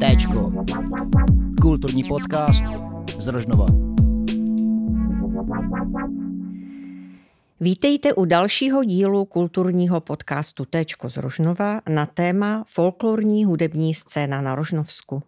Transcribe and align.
Téčko. 0.00 0.52
Kulturní 1.62 2.04
podcast 2.04 2.64
z 3.18 3.28
Rožnova. 3.28 3.66
Vítejte 7.60 8.14
u 8.14 8.24
dalšího 8.24 8.84
dílu 8.84 9.24
kulturního 9.24 10.00
podcastu 10.00 10.64
Téčko 10.64 11.08
z 11.08 11.16
Rožnova 11.16 11.80
na 11.88 12.06
téma 12.06 12.64
folklorní 12.66 13.44
hudební 13.44 13.94
scéna 13.94 14.40
na 14.40 14.54
Rožnovsku. 14.54 15.22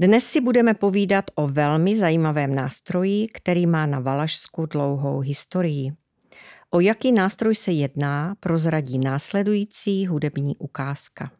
Dnes 0.00 0.24
si 0.24 0.40
budeme 0.40 0.74
povídat 0.74 1.24
o 1.34 1.48
velmi 1.48 1.96
zajímavém 1.96 2.54
nástroji, 2.54 3.26
který 3.34 3.66
má 3.66 3.86
na 3.86 4.00
Valašsku 4.00 4.66
dlouhou 4.66 5.20
historii. 5.20 5.92
O 6.70 6.80
jaký 6.80 7.12
nástroj 7.12 7.54
se 7.54 7.72
jedná, 7.72 8.34
prozradí 8.40 8.98
následující 8.98 10.06
hudební 10.06 10.56
ukázka. 10.56 11.30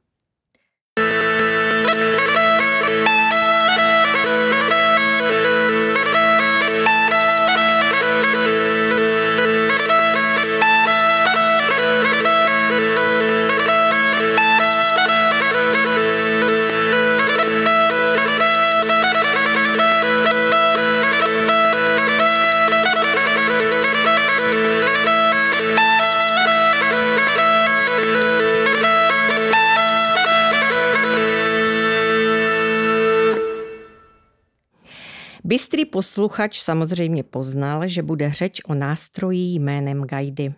Bystrý 35.49 35.85
posluchač 35.85 36.61
samozřejmě 36.61 37.23
poznal, 37.23 37.89
že 37.89 38.03
bude 38.03 38.33
řeč 38.33 38.61
o 38.67 38.75
nástroji 38.75 39.55
jménem 39.55 40.05
gajdy. 40.05 40.55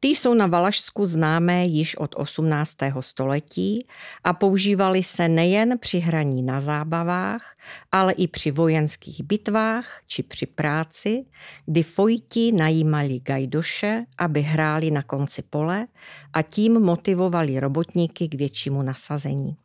Ty 0.00 0.08
jsou 0.08 0.34
na 0.34 0.46
Valašsku 0.46 1.06
známé 1.06 1.64
již 1.64 1.96
od 1.96 2.14
18. 2.16 2.76
století 3.00 3.86
a 4.24 4.32
používaly 4.32 5.02
se 5.02 5.28
nejen 5.28 5.78
při 5.78 5.98
hraní 5.98 6.42
na 6.42 6.60
zábavách, 6.60 7.54
ale 7.92 8.12
i 8.12 8.28
při 8.28 8.50
vojenských 8.50 9.22
bitvách 9.22 10.00
či 10.06 10.22
při 10.22 10.46
práci, 10.46 11.24
kdy 11.66 11.82
fojti 11.82 12.52
najímali 12.52 13.20
gajdoše, 13.20 14.04
aby 14.18 14.40
hráli 14.40 14.90
na 14.90 15.02
konci 15.02 15.42
pole 15.42 15.86
a 16.32 16.42
tím 16.42 16.80
motivovali 16.80 17.60
robotníky 17.60 18.28
k 18.28 18.34
většímu 18.34 18.82
nasazení. 18.82 19.56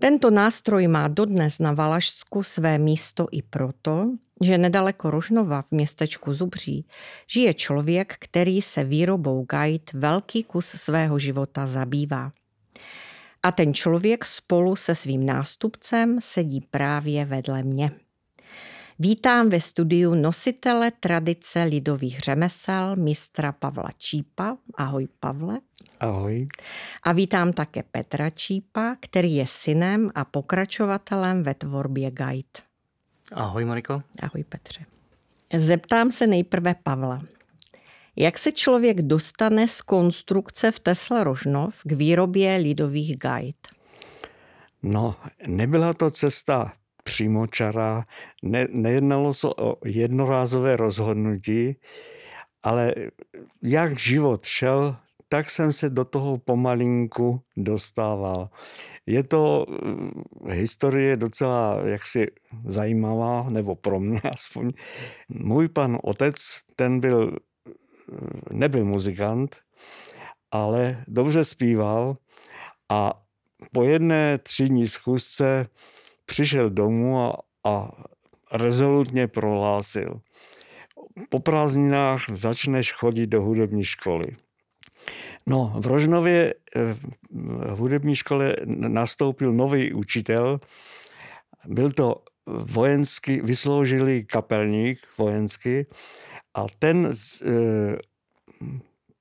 Tento 0.00 0.32
nástroj 0.32 0.88
má 0.88 1.12
dodnes 1.12 1.58
na 1.58 1.76
Valašsku 1.76 2.42
své 2.42 2.78
místo 2.78 3.28
i 3.32 3.42
proto, 3.42 4.16
že 4.40 4.58
nedaleko 4.58 5.10
Rožnova 5.10 5.62
v 5.62 5.72
městečku 5.72 6.34
Zubří 6.34 6.86
žije 7.26 7.54
člověk, 7.54 8.16
který 8.18 8.62
se 8.62 8.84
výrobou 8.84 9.44
gajt 9.44 9.92
velký 9.92 10.44
kus 10.44 10.66
svého 10.66 11.18
života 11.18 11.66
zabývá. 11.66 12.32
A 13.42 13.52
ten 13.52 13.74
člověk 13.74 14.24
spolu 14.24 14.76
se 14.76 14.94
svým 14.94 15.26
nástupcem 15.26 16.18
sedí 16.20 16.60
právě 16.70 17.24
vedle 17.24 17.62
mě. 17.62 17.90
Vítám 19.02 19.48
ve 19.48 19.60
studiu 19.60 20.14
nositele 20.14 20.90
tradice 21.00 21.62
lidových 21.62 22.20
řemesel 22.20 22.96
mistra 22.96 23.52
Pavla 23.52 23.90
Čípa. 23.96 24.56
Ahoj 24.74 25.08
Pavle. 25.20 25.60
Ahoj. 26.00 26.48
A 27.02 27.12
vítám 27.12 27.52
také 27.52 27.82
Petra 27.82 28.30
Čípa, 28.30 28.96
který 29.00 29.34
je 29.34 29.46
synem 29.46 30.10
a 30.14 30.24
pokračovatelem 30.24 31.42
ve 31.42 31.54
tvorbě 31.54 32.10
Guide. 32.10 32.60
Ahoj 33.32 33.64
Mariko. 33.64 34.02
Ahoj 34.22 34.44
Petře. 34.44 34.84
Zeptám 35.56 36.10
se 36.10 36.26
nejprve 36.26 36.74
Pavla. 36.82 37.22
Jak 38.16 38.38
se 38.38 38.52
člověk 38.52 39.02
dostane 39.02 39.68
z 39.68 39.82
konstrukce 39.82 40.70
v 40.70 40.80
Tesla 40.80 41.24
Rožnov 41.24 41.82
k 41.84 41.92
výrobě 41.92 42.56
lidových 42.56 43.18
guide? 43.18 43.58
No, 44.82 45.16
nebyla 45.46 45.94
to 45.94 46.10
cesta 46.10 46.72
přímočará, 47.02 48.04
ne, 48.42 48.66
nejednalo 48.70 49.32
se 49.32 49.48
o 49.48 49.76
jednorázové 49.84 50.76
rozhodnutí, 50.76 51.76
ale 52.62 52.94
jak 53.62 53.98
život 53.98 54.44
šel, 54.44 54.96
tak 55.28 55.50
jsem 55.50 55.72
se 55.72 55.90
do 55.90 56.04
toho 56.04 56.38
pomalinku 56.38 57.42
dostával. 57.56 58.50
Je 59.06 59.24
to 59.24 59.66
eh, 60.48 60.54
historie 60.54 61.16
docela 61.16 61.80
jaksi 61.84 62.26
zajímavá, 62.66 63.50
nebo 63.50 63.74
pro 63.74 64.00
mě 64.00 64.20
aspoň. 64.34 64.72
Můj 65.28 65.68
pan 65.68 65.98
otec, 66.02 66.34
ten 66.76 67.00
byl, 67.00 67.36
eh, 67.68 67.72
nebyl 68.50 68.84
muzikant, 68.84 69.56
ale 70.50 71.04
dobře 71.08 71.44
zpíval 71.44 72.16
a 72.88 73.22
po 73.72 73.82
jedné 73.82 74.38
třídní 74.38 74.86
schůzce 74.86 75.66
přišel 76.30 76.70
domů 76.70 77.18
a, 77.18 77.38
a 77.64 77.90
rezolutně 78.52 79.26
prohlásil. 79.26 80.20
Po 81.28 81.40
prázdninách 81.40 82.30
začneš 82.30 82.92
chodit 82.92 83.26
do 83.26 83.42
hudební 83.42 83.84
školy. 83.84 84.26
No, 85.46 85.74
v 85.78 85.86
Rožnově 85.86 86.54
eh, 86.54 86.94
v 87.74 87.78
hudební 87.78 88.16
škole 88.16 88.56
nastoupil 88.66 89.52
nový 89.52 89.92
učitel. 89.92 90.60
Byl 91.66 91.90
to 91.90 92.22
vojenský, 92.46 93.40
vysloužilý 93.40 94.24
kapelník 94.24 94.98
vojenský 95.18 95.86
a 96.54 96.66
ten 96.78 97.08
z, 97.12 97.42
e, 97.42 97.52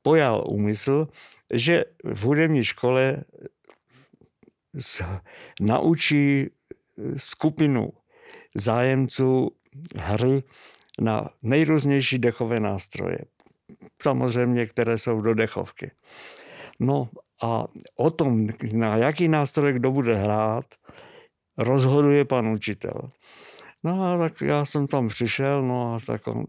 pojal 0.02 0.44
úmysl, 0.48 1.08
že 1.54 1.86
v 2.04 2.24
hudební 2.24 2.64
škole 2.64 3.24
naučí 5.62 6.50
skupinu 7.18 7.90
zájemců 8.56 9.52
hry 9.96 10.44
na 11.02 11.30
nejrůznější 11.42 12.20
dechové 12.20 12.60
nástroje. 12.60 13.18
Samozřejmě, 14.02 14.66
které 14.66 14.98
jsou 14.98 15.22
do 15.22 15.34
dechovky. 15.34 15.92
No 16.80 17.10
a 17.44 17.66
o 17.98 18.10
tom, 18.12 18.48
na 18.74 18.98
jaký 18.98 19.28
nástroj 19.28 19.74
kdo 19.74 19.92
bude 19.92 20.16
hrát, 20.16 20.66
rozhoduje 21.58 22.26
pan 22.26 22.48
učitel. 22.48 23.10
No 23.84 24.04
a 24.04 24.18
tak 24.18 24.42
já 24.42 24.66
jsem 24.66 24.88
tam 24.88 25.08
přišel, 25.08 25.62
no 25.62 25.96
a 25.96 26.00
tak 26.06 26.28
on 26.28 26.46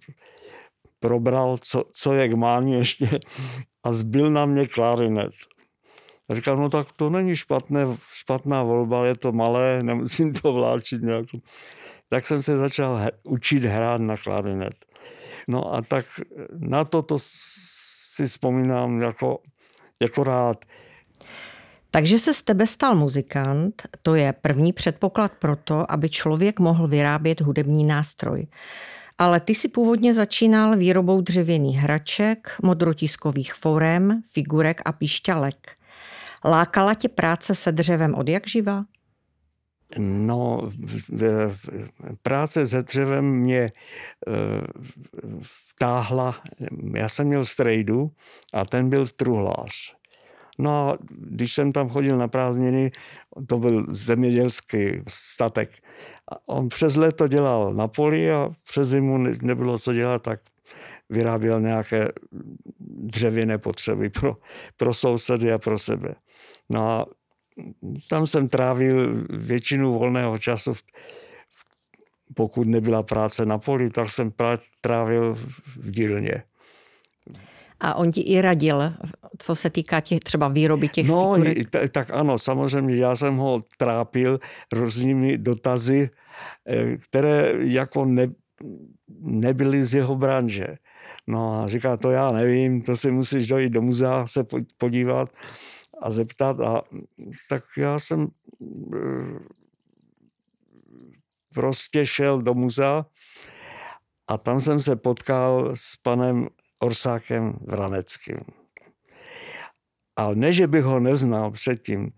probral, 1.01 1.59
co, 1.61 1.85
co 1.93 2.13
je 2.15 2.29
k 2.29 2.37
ještě 2.67 3.21
a 3.85 3.93
zbyl 3.93 4.31
na 4.31 4.47
mě 4.47 4.67
klarinet. 4.67 5.33
A 6.31 6.35
říkám, 6.35 6.61
no 6.61 6.69
tak 6.69 6.93
to 6.93 7.11
není 7.11 7.37
špatné, 7.37 7.87
špatná 8.15 8.63
volba, 8.63 9.07
je 9.07 9.17
to 9.17 9.33
malé, 9.33 9.83
nemusím 9.83 10.33
to 10.33 10.53
vláčit 10.53 11.03
nějak. 11.03 11.27
Tak 12.09 12.27
jsem 12.27 12.43
se 12.43 12.57
začal 12.57 13.01
učit 13.23 13.65
hrát 13.65 14.01
na 14.01 14.17
klarinet. 14.17 14.75
No 15.49 15.75
a 15.75 15.83
tak 15.83 16.07
na 16.59 16.85
to, 16.85 17.03
to 17.03 17.17
si 17.19 18.27
vzpomínám 18.27 19.03
jako, 19.03 19.39
jako 20.01 20.25
rád. 20.25 20.65
Takže 21.91 22.19
se 22.19 22.35
z 22.35 22.43
tebe 22.43 22.67
stal 22.67 22.95
muzikant, 22.95 23.83
to 24.03 24.15
je 24.15 24.33
první 24.33 24.73
předpoklad 24.73 25.33
pro 25.39 25.57
to, 25.57 25.93
aby 25.93 26.09
člověk 26.09 26.61
mohl 26.61 26.89
vyrábět 26.89 27.41
hudební 27.41 27.85
nástroj. 27.85 28.47
Ale 29.19 29.41
ty 29.41 29.55
si 29.55 29.69
původně 29.69 30.15
začínal 30.15 30.77
výrobou 30.77 31.21
dřevěných 31.21 31.77
hraček, 31.77 32.57
modrotiskových 32.63 33.55
forem, 33.55 34.23
figurek 34.33 34.83
a 34.85 34.93
píšťalek. 34.93 35.80
Lákala 36.45 36.95
tě 36.95 37.09
práce 37.09 37.55
se 37.55 37.73
dřevem 37.73 38.15
od 38.15 38.29
jak 38.29 38.49
živa? 38.49 38.85
No, 39.99 40.69
práce 42.23 42.67
se 42.67 42.83
dřevem 42.83 43.25
mě 43.25 43.61
e, 43.61 43.69
vtáhla, 45.43 46.43
já 46.95 47.09
jsem 47.09 47.27
měl 47.27 47.45
strejdu 47.45 48.11
a 48.53 48.65
ten 48.65 48.89
byl 48.89 49.07
truhlář. 49.17 49.95
No 50.59 50.89
a 50.89 50.99
když 51.09 51.53
jsem 51.53 51.73
tam 51.73 51.89
chodil 51.89 52.19
na 52.19 52.29
prázdniny, 52.29 52.91
to 53.47 53.59
byl 53.59 53.87
zemědělský 53.89 55.03
statek. 55.09 55.71
A 56.33 56.49
on 56.49 56.69
přes 56.69 56.97
léto 56.97 57.29
dělal 57.29 57.75
na 57.75 57.89
poli 57.89 58.31
a 58.31 58.51
přes 58.69 58.89
zimu 58.89 59.19
nebylo 59.19 59.79
co 59.79 59.93
dělat, 59.93 60.23
tak 60.23 60.41
vyráběl 61.11 61.61
nějaké 61.61 62.09
dřevěné 62.81 63.59
potřeby 63.59 64.11
pro, 64.11 64.37
pro 64.77 64.95
sousedy 64.95 65.53
a 65.53 65.59
pro 65.59 65.79
sebe. 65.79 66.15
No 66.71 66.89
a 66.91 67.07
tam 68.09 68.27
jsem 68.27 68.49
trávil 68.49 69.25
většinu 69.31 69.99
volného 69.99 70.39
času, 70.39 70.73
pokud 72.35 72.69
nebyla 72.69 73.03
práce 73.03 73.47
na 73.47 73.59
poli, 73.59 73.91
tak 73.91 74.11
jsem 74.11 74.33
trávil 74.81 75.35
v 75.35 75.91
dílně. 75.91 76.43
A 77.81 77.95
on 77.95 78.13
ti 78.13 78.21
i 78.21 78.41
radil, 78.41 78.93
co 79.39 79.55
se 79.55 79.71
týká 79.71 80.01
těch, 80.01 80.21
třeba 80.21 80.49
výroby 80.49 80.89
těch 80.89 81.09
No, 81.09 81.35
figurek? 81.35 81.71
tak, 81.71 81.91
tak 81.91 82.11
ano, 82.11 82.39
samozřejmě, 82.39 82.97
já 82.97 83.17
jsem 83.17 83.37
ho 83.37 83.63
trápil 83.77 84.41
různými 84.73 85.39
dotazy, 85.39 86.11
eh, 86.69 86.97
které 86.97 87.53
jako 87.61 88.05
ne, 88.05 88.29
nebyly 89.21 89.85
z 89.85 89.95
jeho 89.95 90.17
branže. 90.17 90.67
No 91.27 91.63
a 91.63 91.67
říká, 91.67 91.97
to 91.97 92.11
já 92.11 92.33
nevím, 92.33 92.83
to 92.83 92.97
si 92.97 93.11
musíš 93.11 93.47
dojít 93.47 93.71
do 93.73 93.83
muzea 93.83 94.27
se 94.27 94.45
podívat 94.77 95.29
a 96.01 96.11
zeptat. 96.11 96.61
A 96.61 96.83
tak 97.49 97.65
já 97.79 97.99
jsem 97.99 98.29
eh, 98.95 99.39
prostě 101.55 102.07
šel 102.07 102.43
do 102.43 102.55
muzea 102.55 103.07
a 104.29 104.39
tam 104.39 104.61
jsem 104.61 104.81
se 104.81 104.97
potkal 104.97 105.71
s 105.75 105.97
panem 105.97 106.49
Orsákem 106.81 107.59
Vraneckým. 107.61 108.39
Ale 110.17 110.35
ne, 110.35 110.53
že 110.53 110.67
bych 110.67 110.85
ho 110.85 111.01
neznal 111.01 111.51
předtím. 111.51 112.11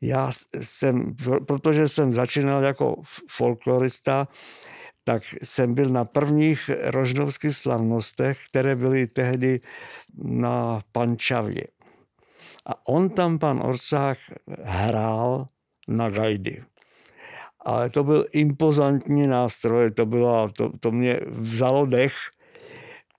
Já 0.00 0.30
jsem, 0.60 1.14
protože 1.46 1.88
jsem 1.88 2.12
začínal 2.12 2.64
jako 2.64 3.02
folklorista, 3.30 4.28
tak 5.04 5.22
jsem 5.42 5.74
byl 5.74 5.88
na 5.88 6.04
prvních 6.04 6.70
rožnovských 6.82 7.56
slavnostech, 7.56 8.38
které 8.50 8.76
byly 8.76 9.06
tehdy 9.06 9.60
na 10.22 10.80
Pančavě. 10.92 11.77
A 12.68 12.86
on 12.86 13.10
tam, 13.10 13.38
pan 13.38 13.60
Orsák, 13.64 14.18
hrál 14.62 15.48
na 15.88 16.10
gajdy. 16.10 16.62
Ale 17.60 17.90
to 17.90 18.04
byl 18.04 18.26
impozantní 18.32 19.26
nástroj, 19.26 19.90
to, 19.90 20.06
bylo, 20.06 20.48
to, 20.48 20.72
to 20.80 20.92
mě 20.92 21.20
vzalo 21.26 21.86
dech. 21.86 22.14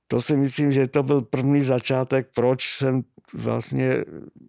To 0.07 0.21
si 0.21 0.37
myslím, 0.37 0.71
že 0.71 0.87
to 0.87 1.03
byl 1.03 1.21
první 1.21 1.61
začátek, 1.61 2.27
proč 2.35 2.69
jsem 2.69 3.03
vlastně 3.33 4.05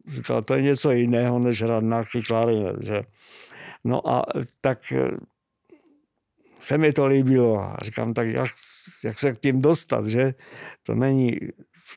říkal, 0.09 0.43
to 0.43 0.55
je 0.55 0.63
něco 0.63 0.91
jiného, 0.91 1.39
než 1.39 1.63
hrát 1.63 1.85
na 1.85 2.03
klarinet. 2.27 2.77
Že? 2.81 3.03
No 3.85 4.09
a 4.09 4.27
tak 4.61 4.93
se 6.63 6.79
mi 6.79 6.93
to 6.93 7.07
líbilo. 7.07 7.61
A 7.61 7.77
říkám, 7.83 8.15
tak 8.15 8.29
jak, 8.29 8.51
jak 9.05 9.19
se 9.19 9.33
k 9.33 9.41
tím 9.41 9.63
dostat, 9.63 10.07
že? 10.07 10.35
To 10.83 10.95
není, 10.95 11.37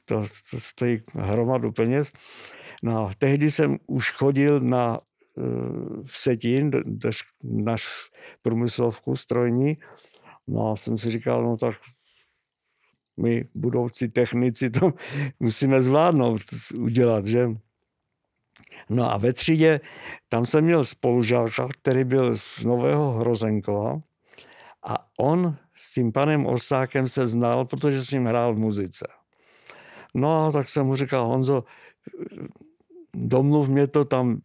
to, 0.05 0.23
to 0.51 0.59
stojí 0.59 1.03
hromadu 1.15 1.71
peněz. 1.71 2.13
No 2.83 3.09
tehdy 3.17 3.51
jsem 3.51 3.77
už 3.87 4.11
chodil 4.11 4.59
na 4.59 4.99
eh, 4.99 5.41
v 6.05 6.17
Setín, 6.17 6.71
na 7.43 7.75
průmyslovku 8.41 9.15
strojní. 9.15 9.77
No 10.47 10.71
a 10.71 10.75
jsem 10.75 10.97
si 10.97 11.11
říkal, 11.11 11.43
no 11.43 11.57
tak 11.57 11.75
my 13.17 13.45
budoucí 13.55 14.07
technici 14.07 14.69
to 14.69 14.93
musíme 15.39 15.81
zvládnout, 15.81 16.41
udělat, 16.75 17.25
že? 17.25 17.47
No 18.89 19.11
a 19.13 19.17
ve 19.17 19.33
třídě, 19.33 19.79
tam 20.29 20.45
jsem 20.45 20.63
měl 20.63 20.83
spolužáka, 20.83 21.67
který 21.81 22.03
byl 22.03 22.37
z 22.37 22.65
Nového 22.65 23.11
Hrozenkova 23.11 24.01
a 24.83 25.07
on 25.19 25.57
s 25.75 25.93
tím 25.93 26.11
panem 26.11 26.45
Orsákem 26.45 27.07
se 27.07 27.27
znal, 27.27 27.65
protože 27.65 28.05
s 28.05 28.11
ním 28.11 28.25
hrál 28.25 28.53
v 28.53 28.59
muzice. 28.59 29.07
No 30.13 30.45
a 30.45 30.51
tak 30.51 30.69
jsem 30.69 30.85
mu 30.85 30.95
říkal, 30.95 31.27
Honzo, 31.27 31.63
domluv 33.15 33.67
mě 33.67 33.87
to 33.87 34.05
tam, 34.05 34.41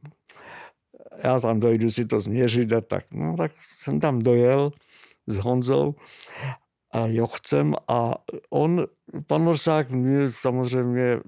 já 1.24 1.40
tam 1.40 1.60
dojdu 1.60 1.90
si 1.90 2.04
to 2.04 2.20
změřit 2.20 2.72
a 2.72 2.80
tak. 2.80 3.04
No 3.12 3.34
tak 3.36 3.52
jsem 3.62 4.00
tam 4.00 4.18
dojel 4.18 4.72
s 5.26 5.36
Honzou 5.36 5.94
a 6.92 7.06
Jochcem 7.06 7.74
a 7.88 8.14
on, 8.50 8.86
pan 9.26 9.48
Orsák 9.48 9.90
mě 9.90 10.32
samozřejmě 10.32 11.20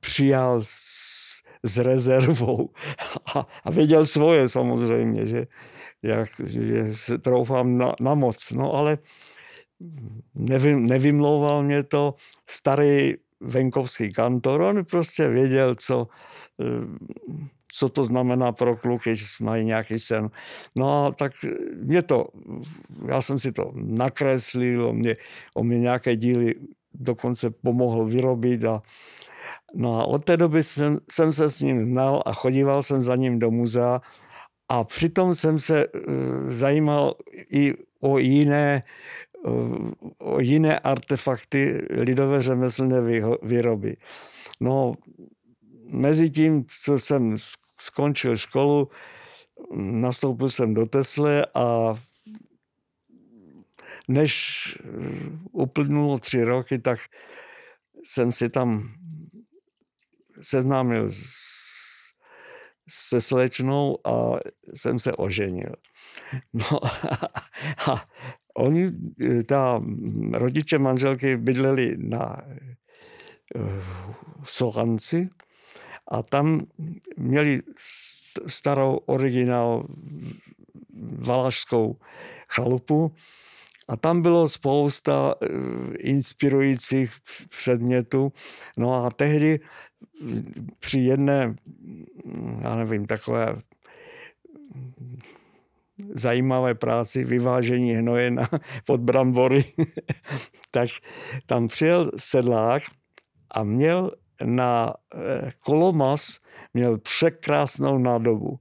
přijal 0.00 0.60
s, 0.62 1.42
s 1.64 1.78
rezervou 1.78 2.70
a, 3.34 3.46
a 3.64 3.70
věděl 3.70 4.06
svoje 4.06 4.48
samozřejmě, 4.48 5.26
že, 5.26 5.46
jak, 6.02 6.28
že 6.44 6.94
se 6.94 7.18
troufám 7.18 7.78
na, 7.78 7.92
na 8.00 8.14
moc. 8.14 8.52
No 8.52 8.72
ale 8.72 8.98
nevy, 10.34 10.80
nevymlouval 10.80 11.62
mě 11.62 11.82
to 11.82 12.14
starý 12.48 13.14
venkovský 13.40 14.12
kantor, 14.12 14.60
on 14.60 14.84
prostě 14.84 15.28
věděl, 15.28 15.74
co, 15.74 16.06
co 17.72 17.88
to 17.88 18.04
znamená 18.04 18.52
pro 18.52 18.76
kluky, 18.76 19.16
že 19.16 19.24
mají 19.40 19.64
nějaký 19.64 19.98
sen. 19.98 20.30
No 20.74 21.06
a 21.06 21.12
tak 21.12 21.32
mě 21.82 22.02
to, 22.02 22.26
já 23.08 23.20
jsem 23.20 23.38
si 23.38 23.52
to 23.52 23.72
nakreslil, 23.74 24.86
on 24.86 24.96
mě, 24.96 25.16
on 25.54 25.66
mě 25.66 25.78
nějaké 25.78 26.16
díly 26.16 26.54
dokonce 26.94 27.50
pomohl 27.50 28.04
vyrobit 28.04 28.64
a 28.64 28.82
No 29.74 30.00
a 30.00 30.04
od 30.04 30.24
té 30.24 30.36
doby 30.36 30.62
jsem, 30.62 30.98
jsem 31.10 31.32
se 31.32 31.50
s 31.50 31.60
ním 31.60 31.86
znal 31.86 32.22
a 32.26 32.32
chodíval 32.32 32.82
jsem 32.82 33.02
za 33.02 33.16
ním 33.16 33.38
do 33.38 33.50
muzea 33.50 34.00
a 34.68 34.84
přitom 34.84 35.34
jsem 35.34 35.58
se 35.58 35.86
uh, 35.86 35.92
zajímal 36.50 37.14
i 37.50 37.74
o 38.02 38.18
jiné, 38.18 38.82
o 40.18 40.40
jiné 40.40 40.78
artefakty 40.78 41.86
lidové 41.90 42.42
řemeslné 42.42 43.00
výroby. 43.42 43.96
No, 44.60 44.94
mezi 45.90 46.30
tím, 46.30 46.64
co 46.84 46.98
jsem 46.98 47.36
skončil 47.80 48.36
školu, 48.36 48.88
nastoupil 49.76 50.48
jsem 50.48 50.74
do 50.74 50.86
Tesle 50.86 51.46
a 51.54 51.94
než 54.08 54.78
uplynulo 55.52 56.18
tři 56.18 56.44
roky, 56.44 56.78
tak 56.78 56.98
jsem 58.04 58.32
si 58.32 58.50
tam 58.50 58.94
seznámil 60.40 61.08
se 62.88 63.20
slečnou 63.20 64.06
a 64.06 64.38
jsem 64.74 64.98
se 64.98 65.12
oženil. 65.12 65.72
No 66.52 66.80
a 67.90 68.08
oni, 68.56 68.92
ta 69.46 69.82
rodiče 70.32 70.78
manželky 70.78 71.36
bydleli 71.36 71.96
na 71.98 72.42
eh, 72.42 73.60
Solanci 74.44 75.28
a 76.08 76.22
tam 76.22 76.66
měli 77.16 77.60
starou 78.46 78.96
originál 79.06 79.86
valašskou 81.18 81.96
chalupu 82.48 83.14
a 83.88 83.96
tam 83.96 84.22
bylo 84.22 84.48
spousta 84.48 85.34
eh, 85.42 85.46
inspirujících 85.98 87.12
předmětů. 87.48 88.32
No 88.76 89.04
a 89.04 89.10
tehdy 89.10 89.60
při 90.78 91.00
jedné, 91.00 91.56
já 92.60 92.76
nevím, 92.76 93.06
takové 93.06 93.56
zajímavé 96.14 96.74
práci 96.74 97.24
vyvážení 97.24 97.94
hnoje 97.94 98.30
na, 98.30 98.48
pod 98.86 99.00
brambory, 99.00 99.64
tak 100.70 100.88
tam 101.46 101.68
přijel 101.68 102.10
sedlák 102.16 102.82
a 103.50 103.62
měl 103.62 104.12
na 104.44 104.94
eh, 105.14 105.50
kolomas 105.64 106.40
měl 106.74 106.98
překrásnou 106.98 107.98
nádobu. 107.98 108.58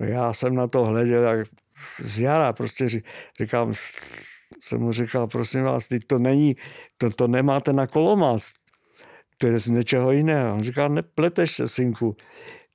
Já 0.00 0.32
jsem 0.32 0.54
na 0.54 0.66
to 0.66 0.84
hleděl 0.84 1.22
jak 1.22 1.48
z 2.04 2.20
jara, 2.20 2.52
prostě 2.52 2.86
říkám, 3.40 3.72
jsem 4.60 4.80
mu 4.80 4.92
říkal, 4.92 5.26
prosím 5.26 5.62
vás, 5.62 5.88
teď 5.88 6.02
to 6.06 6.18
není, 6.18 6.56
to, 6.98 7.10
to 7.10 7.28
nemáte 7.28 7.72
na 7.72 7.86
kolomas, 7.86 8.52
to 9.38 9.46
je 9.46 9.58
z 9.58 9.66
něčeho 9.66 10.12
jiného. 10.12 10.54
On 10.54 10.62
říká, 10.62 10.88
nepleteš 10.88 11.52
se, 11.52 11.68
synku. 11.68 12.16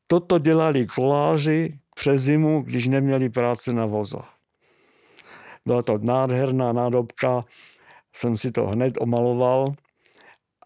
Toto 0.07 0.39
dělali 0.39 0.85
koláři 0.85 1.73
přes 2.01 2.21
zimu, 2.21 2.61
když 2.61 2.87
neměli 2.87 3.29
práce 3.29 3.73
na 3.73 3.85
voze. 3.85 4.17
Byla 5.65 5.81
to 5.81 5.97
nádherná 6.01 6.73
nádobka, 6.73 7.45
jsem 8.13 8.37
si 8.37 8.51
to 8.51 8.67
hned 8.67 8.97
omaloval 8.99 9.73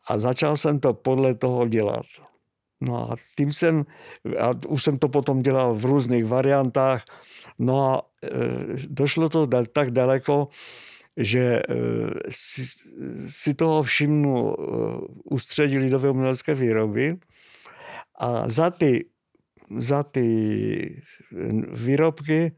a 0.08 0.18
začal 0.18 0.56
jsem 0.56 0.80
to 0.80 0.94
podle 0.94 1.36
toho 1.36 1.68
dělat. 1.68 2.06
No 2.82 3.12
a 3.12 3.16
tím 3.38 3.52
jsem, 3.52 3.86
a 4.40 4.52
už 4.68 4.84
jsem 4.84 4.98
to 4.98 5.10
potom 5.10 5.42
dělal 5.42 5.76
v 5.76 5.86
různých 5.86 6.26
variantách, 6.26 7.04
no 7.60 7.92
a 7.92 8.02
e, 8.24 8.30
došlo 8.88 9.30
to 9.30 9.48
tak 9.74 9.92
daleko, 9.92 10.48
že 11.18 11.60
eh, 11.60 11.64
si, 12.30 12.62
si 13.28 13.54
toho 13.54 13.84
všimnu 13.84 14.56
ústředí 15.24 15.76
eh, 15.76 15.80
lidové 15.80 16.10
umělecké 16.10 16.56
výroby 16.56 17.18
a 18.20 18.50
za 18.50 18.70
ty, 18.70 19.06
za 19.78 20.04
ty 20.04 21.02
výrobky 21.74 22.52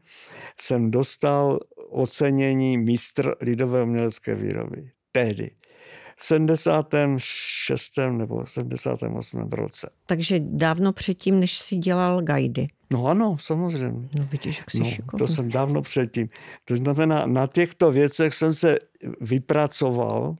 jsem 0.60 0.90
dostal 0.90 1.58
ocenění 1.90 2.78
mistr 2.78 3.34
lidové 3.40 3.82
umělecké 3.82 4.34
výroby. 4.34 4.90
Tehdy. 5.12 5.50
76. 6.20 7.92
nebo 8.10 8.46
78. 8.46 9.48
roce. 9.50 9.90
Takže 10.06 10.40
dávno 10.40 10.92
předtím, 10.92 11.40
než 11.40 11.58
si 11.58 11.76
dělal 11.76 12.22
gajdy. 12.22 12.66
No 12.90 13.06
ano, 13.06 13.36
samozřejmě. 13.40 14.08
No 14.18 14.24
vidíš, 14.24 14.58
jak 14.58 14.70
jsi 14.70 14.78
no, 14.78 14.84
šikovný. 14.84 15.18
To 15.18 15.26
jsem 15.26 15.50
dávno 15.50 15.82
předtím. 15.82 16.28
To 16.64 16.76
znamená, 16.76 17.26
na 17.26 17.46
těchto 17.46 17.90
věcech 17.90 18.34
jsem 18.34 18.52
se 18.52 18.78
vypracoval 19.20 20.36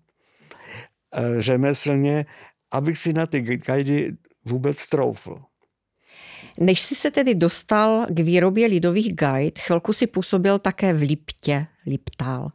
eh, 1.15 1.43
řemeslně, 1.43 2.27
abych 2.71 2.99
si 2.99 3.13
na 3.13 3.27
ty 3.27 3.41
gajdy 3.41 4.17
vůbec 4.45 4.87
troufl. 4.87 5.43
Než 6.59 6.81
jsi 6.81 6.95
se 6.95 7.11
tedy 7.11 7.35
dostal 7.35 8.07
k 8.09 8.21
výrobě 8.21 8.67
lidových 8.67 9.15
gajd, 9.15 9.59
chvilku 9.59 9.93
si 9.93 10.07
působil 10.07 10.59
také 10.59 10.93
v 10.93 11.03
Liptě, 11.03 11.67
Liptál. 11.87 12.51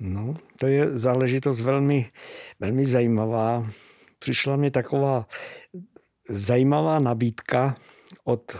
No, 0.00 0.36
to 0.58 0.66
je 0.66 0.98
záležitost 0.98 1.60
velmi, 1.60 2.10
velmi 2.60 2.86
zajímavá. 2.86 3.66
Přišla 4.18 4.56
mi 4.56 4.70
taková 4.70 5.26
zajímavá 6.28 6.98
nabídka 6.98 7.76
od 8.24 8.56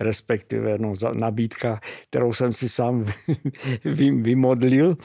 respektive 0.00 0.78
no, 0.78 0.92
nabídka, 1.14 1.80
kterou 2.10 2.32
jsem 2.32 2.52
si 2.52 2.68
sám 2.68 3.06
vymodlil, 4.22 4.96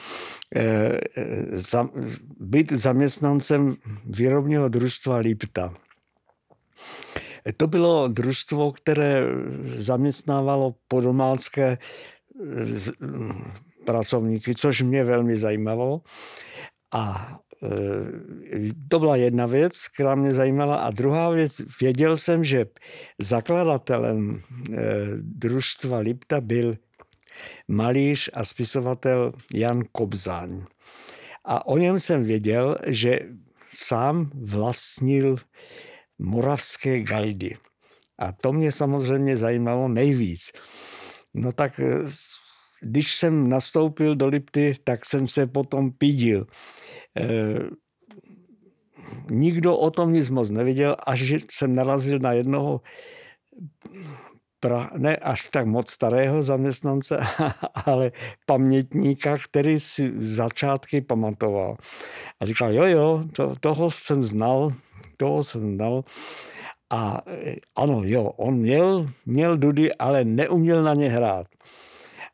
eh, 0.56 0.98
za, 1.50 1.88
být 2.40 2.72
zaměstnancem 2.72 3.76
výrobního 4.04 4.68
družstva 4.68 5.16
Lipta. 5.16 5.74
To 7.56 7.66
bylo 7.66 8.08
družstvo, 8.08 8.72
které 8.72 9.22
zaměstnávalo 9.76 10.74
podomácké 10.88 11.78
pracovníky, 13.84 14.54
což 14.54 14.82
mě 14.82 15.04
velmi 15.04 15.36
zajímalo. 15.36 16.00
A 16.92 17.32
e, 17.62 18.72
to 18.88 18.98
byla 18.98 19.16
jedna 19.16 19.46
věc, 19.46 19.88
která 19.94 20.14
mě 20.14 20.34
zajímala. 20.34 20.76
A 20.76 20.90
druhá 20.90 21.30
věc, 21.30 21.56
věděl 21.80 22.16
jsem, 22.16 22.44
že 22.44 22.66
zakladatelem 23.18 24.40
e, 24.40 24.42
družstva 25.20 25.98
Lipta 25.98 26.40
byl 26.40 26.76
malíř 27.68 28.30
a 28.34 28.44
spisovatel 28.44 29.32
Jan 29.54 29.82
Kobzáň. 29.92 30.64
A 31.44 31.66
o 31.66 31.78
něm 31.78 31.98
jsem 31.98 32.24
věděl, 32.24 32.76
že 32.86 33.18
sám 33.64 34.30
vlastnil 34.34 35.36
moravské 36.18 37.00
gajdy. 37.00 37.56
A 38.18 38.32
to 38.32 38.52
mě 38.52 38.72
samozřejmě 38.72 39.36
zajímalo 39.36 39.88
nejvíc. 39.88 40.52
No 41.34 41.52
tak 41.52 41.80
e, 41.80 41.98
když 42.82 43.14
jsem 43.14 43.48
nastoupil 43.48 44.16
do 44.16 44.26
Lipty, 44.26 44.74
tak 44.84 45.06
jsem 45.06 45.28
se 45.28 45.46
potom 45.46 45.92
pídil. 45.92 46.46
E, 47.16 47.28
nikdo 49.30 49.76
o 49.76 49.90
tom 49.90 50.12
nic 50.12 50.30
moc 50.30 50.50
neviděl, 50.50 50.96
až 51.06 51.34
jsem 51.50 51.74
narazil 51.74 52.18
na 52.18 52.32
jednoho 52.32 52.80
pra, 54.60 54.90
ne 54.96 55.16
až 55.16 55.48
tak 55.50 55.66
moc 55.66 55.90
starého 55.90 56.42
zaměstnance, 56.42 57.18
ale 57.86 58.12
pamětníka, 58.46 59.38
který 59.38 59.80
si 59.80 60.12
začátky 60.18 61.00
pamatoval. 61.00 61.76
A 62.40 62.46
říkal, 62.46 62.72
jo, 62.72 62.84
jo, 62.84 63.22
to, 63.36 63.52
toho 63.60 63.90
jsem 63.90 64.22
znal, 64.22 64.72
toho 65.18 65.44
jsem 65.44 65.74
znal. 65.74 66.04
A 66.90 67.20
e, 67.26 67.56
ano, 67.76 68.02
jo, 68.04 68.24
on 68.36 68.54
měl, 68.54 69.10
měl 69.26 69.56
dudy, 69.56 69.94
ale 69.94 70.24
neuměl 70.24 70.82
na 70.82 70.94
ně 70.94 71.10
hrát. 71.10 71.46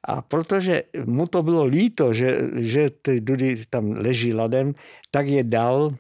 A 0.05 0.23
protože 0.23 0.83
mu 1.05 1.27
to 1.27 1.43
bylo 1.43 1.65
líto, 1.65 2.13
že, 2.13 2.39
že 2.57 2.91
ty 3.03 3.21
dudy 3.21 3.57
tam 3.71 3.91
leží 3.91 4.35
ladem, 4.35 4.75
tak 5.11 5.27
je 5.27 5.45
dal 5.45 5.95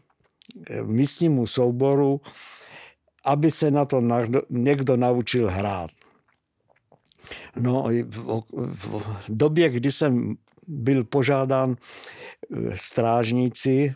eh, 0.70 0.82
místnímu 0.82 1.46
souboru, 1.46 2.20
aby 3.24 3.50
se 3.50 3.70
na 3.70 3.84
to 3.84 4.02
někdo 4.50 4.96
naučil 4.96 5.50
hrát. 5.50 5.90
No, 7.56 7.84
v, 8.52 9.24
době, 9.28 9.70
kdy 9.70 9.92
jsem 9.92 10.34
byl 10.66 11.04
požádán 11.04 11.76
eh, 11.76 12.76
strážníci 12.76 13.94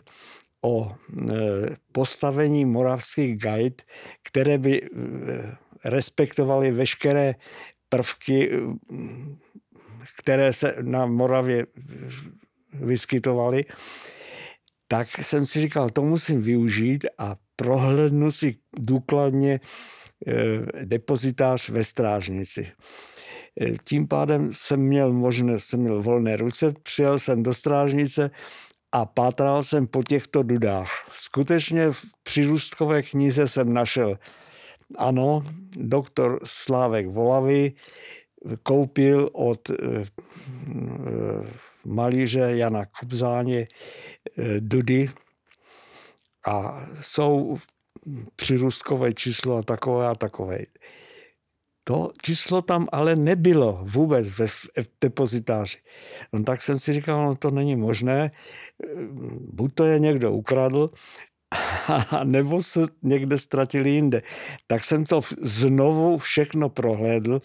o 0.61 0.91
eh, 0.91 1.33
postavení 1.91 2.65
moravských 2.65 3.37
guide, 3.37 3.83
které 4.23 4.57
by 4.57 4.89
respektovaly 5.85 6.71
veškeré 6.71 7.35
prvky 7.89 8.49
které 10.19 10.53
se 10.53 10.75
na 10.81 11.05
Moravě 11.05 11.65
vyskytovaly, 12.73 13.65
tak 14.87 15.17
jsem 15.17 15.45
si 15.45 15.61
říkal, 15.61 15.89
to 15.89 16.01
musím 16.01 16.41
využít 16.41 17.05
a 17.17 17.35
prohlédnu 17.55 18.31
si 18.31 18.55
důkladně 18.79 19.59
depozitář 20.83 21.69
ve 21.69 21.83
strážnici. 21.83 22.71
Tím 23.83 24.07
pádem 24.07 24.49
jsem 24.53 24.79
měl 24.79 25.13
možnost, 25.13 25.65
jsem 25.65 25.79
měl 25.79 26.01
volné 26.01 26.35
ruce, 26.37 26.73
přijel 26.83 27.19
jsem 27.19 27.43
do 27.43 27.53
strážnice 27.53 28.31
a 28.91 29.05
pátral 29.05 29.63
jsem 29.63 29.87
po 29.87 30.03
těchto 30.03 30.43
dudách. 30.43 30.89
Skutečně 31.11 31.91
v 31.91 32.01
přírůstkové 32.23 33.01
knize 33.01 33.47
jsem 33.47 33.73
našel, 33.73 34.19
ano, 34.97 35.45
doktor 35.77 36.39
Slávek 36.43 37.07
Volavy 37.07 37.73
koupil 38.63 39.29
od 39.33 39.69
eh, 39.69 39.75
malíře 41.85 42.39
Jana 42.39 42.85
Kubzáně 42.85 43.67
eh, 44.37 44.59
dudy 44.59 45.09
a 46.47 46.87
jsou 47.01 47.57
přirůstkové 48.35 49.13
číslo 49.13 49.57
a 49.57 49.63
takové 49.63 50.07
a 50.07 50.15
takové. 50.15 50.59
To 51.89 52.11
číslo 52.21 52.61
tam 52.61 52.87
ale 52.91 53.15
nebylo 53.15 53.79
vůbec 53.81 54.29
ve, 54.29 54.45
depozitáři. 55.01 55.77
No 56.33 56.43
tak 56.43 56.61
jsem 56.61 56.79
si 56.79 56.93
říkal, 56.93 57.25
no 57.25 57.35
to 57.35 57.51
není 57.51 57.75
možné, 57.75 58.31
buď 59.53 59.73
to 59.73 59.85
je 59.85 59.99
někdo 59.99 60.31
ukradl, 60.31 60.89
nebo 62.23 62.61
se 62.61 62.79
někde 63.03 63.37
ztratili 63.37 63.89
jinde. 63.89 64.21
Tak 64.67 64.83
jsem 64.83 65.03
to 65.05 65.21
znovu 65.41 66.17
všechno 66.17 66.69
prohlédl 66.69 67.41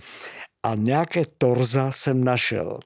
a 0.65 0.75
nějaké 0.75 1.23
torza 1.39 1.91
jsem 1.91 2.25
našel. 2.25 2.81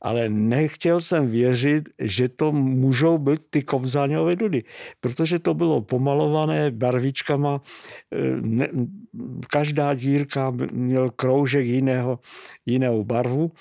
Ale 0.00 0.28
nechtěl 0.28 1.00
jsem 1.00 1.26
věřit, 1.26 1.88
že 1.98 2.28
to 2.28 2.52
můžou 2.52 3.18
být 3.18 3.40
ty 3.50 3.62
kobzáňové 3.62 4.36
dudy, 4.36 4.64
protože 5.00 5.38
to 5.38 5.54
bylo 5.54 5.80
pomalované 5.80 6.70
barvičkama, 6.70 7.60
e, 8.12 8.16
ne, 8.40 8.68
každá 9.48 9.94
dírka 9.94 10.50
měl 10.72 11.10
kroužek 11.10 11.66
jiného, 11.66 12.18
jiného 12.66 13.04
barvu, 13.04 13.52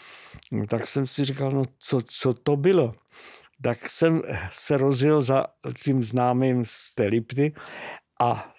no, 0.52 0.68
tak 0.68 0.88
jsem 0.88 1.08
si 1.08 1.26
říkal, 1.26 1.52
no 1.52 1.64
co, 1.80 2.02
co 2.02 2.34
to 2.34 2.56
bylo? 2.58 2.94
Tak 3.62 3.90
jsem 3.90 4.22
se 4.52 4.78
rozjel 4.78 5.22
za 5.22 5.46
tím 5.84 6.04
známým 6.04 6.66
z 6.66 6.94
té 6.96 7.06
Lipty 7.06 7.54
a 8.20 8.54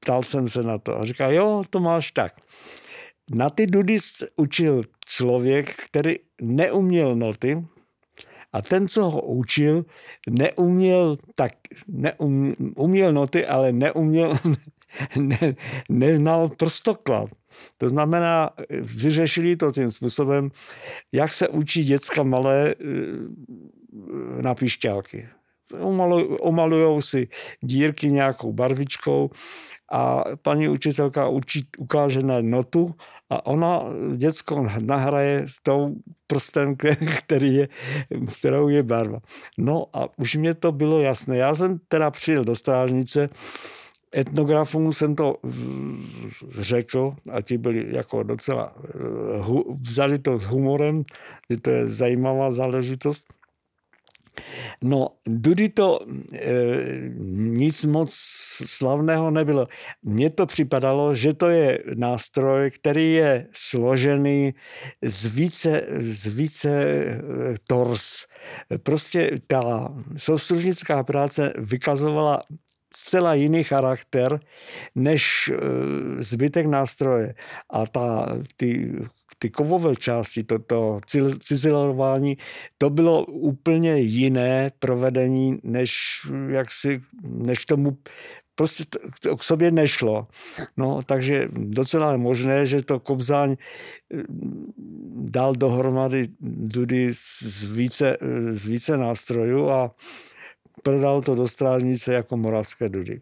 ptal 0.00 0.22
jsem 0.22 0.48
se 0.48 0.62
na 0.62 0.78
to. 0.78 0.98
A 1.00 1.04
říkal, 1.04 1.32
jo, 1.32 1.62
to 1.70 1.80
máš 1.80 2.12
tak. 2.12 2.32
Na 3.34 3.50
ty 3.50 3.66
dudy 3.66 3.96
učil 4.36 4.82
člověk, 5.06 5.74
který 5.74 6.14
neuměl 6.42 7.16
noty 7.16 7.64
a 8.52 8.62
ten, 8.62 8.88
co 8.88 9.10
ho 9.10 9.22
učil, 9.22 9.84
neuměl 10.30 11.16
tak, 11.34 11.52
neum, 11.88 12.54
uměl 12.76 13.12
noty, 13.12 13.46
ale 13.46 13.72
neuměl, 13.72 14.34
ne, 15.16 15.54
neznal 15.88 16.48
prstoklad. 16.48 17.30
To 17.78 17.88
znamená, 17.88 18.50
vyřešili 18.80 19.56
to 19.56 19.70
tím 19.70 19.90
způsobem, 19.90 20.50
jak 21.12 21.32
se 21.32 21.48
učí 21.48 21.84
děcka 21.84 22.22
malé 22.22 22.68
eh, 22.70 24.42
na 24.42 24.54
píšťálky. 24.54 25.28
Omalují 26.40 27.02
si 27.02 27.28
dírky 27.62 28.10
nějakou 28.10 28.52
barvičkou 28.52 29.30
a 29.92 30.24
paní 30.42 30.68
učitelka 30.68 31.28
učí, 31.28 31.68
ukáže 31.78 32.22
na 32.22 32.40
notu 32.40 32.94
a 33.30 33.46
ona 33.46 33.82
děcko 34.16 34.66
nahraje 34.80 35.42
s 35.46 35.60
tou 35.62 35.94
prstem, 36.26 36.76
který 37.18 37.54
je, 37.54 37.68
kterou 38.38 38.68
je 38.68 38.82
barva. 38.82 39.18
No 39.58 39.86
a 39.92 40.18
už 40.18 40.36
mě 40.36 40.54
to 40.54 40.72
bylo 40.72 41.00
jasné. 41.00 41.36
Já 41.36 41.54
jsem 41.54 41.80
teda 41.88 42.10
přijel 42.10 42.44
do 42.44 42.54
strážnice, 42.54 43.28
etnografům 44.16 44.92
jsem 44.92 45.14
to 45.14 45.36
řekl 46.58 47.14
a 47.32 47.40
ti 47.40 47.58
byli 47.58 47.96
jako 47.96 48.22
docela, 48.22 48.74
eh, 48.76 49.62
vzali 49.80 50.18
to 50.18 50.38
s 50.38 50.44
humorem, 50.44 51.02
že 51.50 51.60
to 51.60 51.70
je 51.70 51.86
zajímavá 51.86 52.50
záležitost. 52.50 53.37
No, 54.82 55.08
Dudy 55.26 55.68
to 55.68 55.98
e, 56.32 56.54
nic 57.28 57.84
moc 57.84 58.10
slavného 58.66 59.30
nebylo. 59.30 59.66
Mně 60.02 60.30
to 60.30 60.46
připadalo, 60.46 61.14
že 61.14 61.34
to 61.34 61.48
je 61.48 61.82
nástroj, 61.94 62.70
který 62.70 63.12
je 63.12 63.46
složený 63.52 64.54
z 65.02 65.34
více, 65.34 65.82
z 65.98 66.26
více 66.26 66.70
e, 66.70 67.18
tors. 67.66 68.26
Prostě 68.82 69.30
ta 69.46 69.94
soustružnická 70.16 71.02
práce 71.02 71.52
vykazovala 71.56 72.42
zcela 72.94 73.34
jiný 73.34 73.64
charakter 73.64 74.40
než 74.94 75.48
e, 75.48 75.56
zbytek 76.22 76.66
nástroje. 76.66 77.34
A 77.70 77.86
ta, 77.86 78.36
ty 78.56 78.92
ty 79.38 79.50
kovové 79.50 79.96
části, 79.96 80.44
to, 80.44 80.58
to 80.58 80.98
to 82.78 82.90
bylo 82.90 83.24
úplně 83.24 83.98
jiné 83.98 84.70
provedení, 84.78 85.58
než, 85.62 85.96
jak 86.48 86.72
si, 86.72 87.00
než 87.22 87.64
tomu 87.64 87.98
prostě 88.54 88.84
to 89.22 89.36
k 89.36 89.42
sobě 89.42 89.70
nešlo. 89.70 90.26
No, 90.76 90.98
takže 91.06 91.48
docela 91.52 92.12
je 92.12 92.18
možné, 92.18 92.66
že 92.66 92.82
to 92.82 93.00
Kobzáň 93.00 93.56
dal 95.14 95.54
dohromady 95.54 96.28
dudy 96.40 97.14
z 97.14 97.64
více, 97.64 98.16
z 98.50 98.66
více 98.66 98.96
nástrojů 98.96 99.70
a 99.70 99.94
prodal 100.82 101.22
to 101.22 101.34
do 101.34 101.48
strážnice 101.48 102.12
jako 102.12 102.36
moravské 102.36 102.88
dudy. 102.88 103.20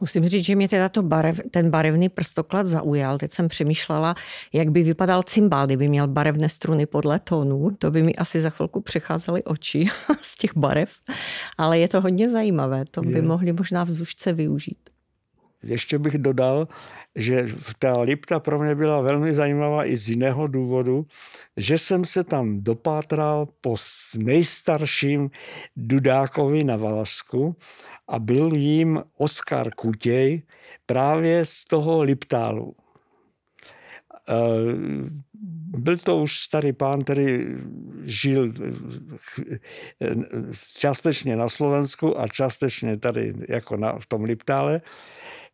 Musím 0.00 0.28
říct, 0.28 0.44
že 0.44 0.56
mě 0.56 0.68
teda 0.68 0.88
to 0.88 1.02
barev, 1.02 1.40
ten 1.50 1.70
barevný 1.70 2.08
prstoklad 2.08 2.66
zaujal. 2.66 3.18
Teď 3.18 3.32
jsem 3.32 3.48
přemýšlela, 3.48 4.14
jak 4.52 4.70
by 4.70 4.82
vypadal 4.82 5.22
cymbál, 5.22 5.66
kdyby 5.66 5.88
měl 5.88 6.08
barevné 6.08 6.48
struny 6.48 6.86
podle 6.86 7.18
tónů. 7.18 7.70
To 7.78 7.90
by 7.90 8.02
mi 8.02 8.14
asi 8.14 8.40
za 8.40 8.50
chvilku 8.50 8.80
přecházely 8.80 9.44
oči 9.44 9.86
z 10.22 10.36
těch 10.38 10.56
barev. 10.56 10.94
Ale 11.58 11.78
je 11.78 11.88
to 11.88 12.00
hodně 12.00 12.30
zajímavé. 12.30 12.84
To 12.90 13.02
by 13.02 13.12
je. 13.12 13.22
mohli 13.22 13.52
možná 13.52 13.84
v 13.84 13.90
Zušce 13.90 14.32
využít. 14.32 14.78
Ještě 15.62 15.98
bych 15.98 16.18
dodal, 16.18 16.68
že 17.16 17.46
ta 17.78 18.00
lipta 18.00 18.40
pro 18.40 18.58
mě 18.58 18.74
byla 18.74 19.00
velmi 19.00 19.34
zajímavá 19.34 19.84
i 19.84 19.96
z 19.96 20.08
jiného 20.08 20.46
důvodu, 20.46 21.06
že 21.56 21.78
jsem 21.78 22.04
se 22.04 22.24
tam 22.24 22.62
dopátral 22.62 23.48
po 23.60 23.74
nejstarším 24.18 25.30
Dudákovi 25.76 26.64
na 26.64 26.76
Valašsku 26.76 27.56
a 28.08 28.18
byl 28.18 28.54
jím 28.54 29.02
Oskar 29.16 29.70
Kutěj 29.70 30.42
právě 30.86 31.44
z 31.44 31.64
toho 31.64 32.02
Liptálu. 32.02 32.74
Eh, 34.28 34.34
byl 35.78 35.96
to 35.96 36.22
už 36.22 36.38
starý 36.38 36.72
pán, 36.72 37.00
který 37.00 37.46
žil 38.02 38.52
eh, 40.00 40.14
částečně 40.78 41.36
na 41.36 41.48
Slovensku 41.48 42.20
a 42.20 42.28
částečně 42.28 42.96
tady 42.96 43.34
jako 43.48 43.76
na, 43.76 43.98
v 43.98 44.06
tom 44.06 44.24
Liptále. 44.24 44.80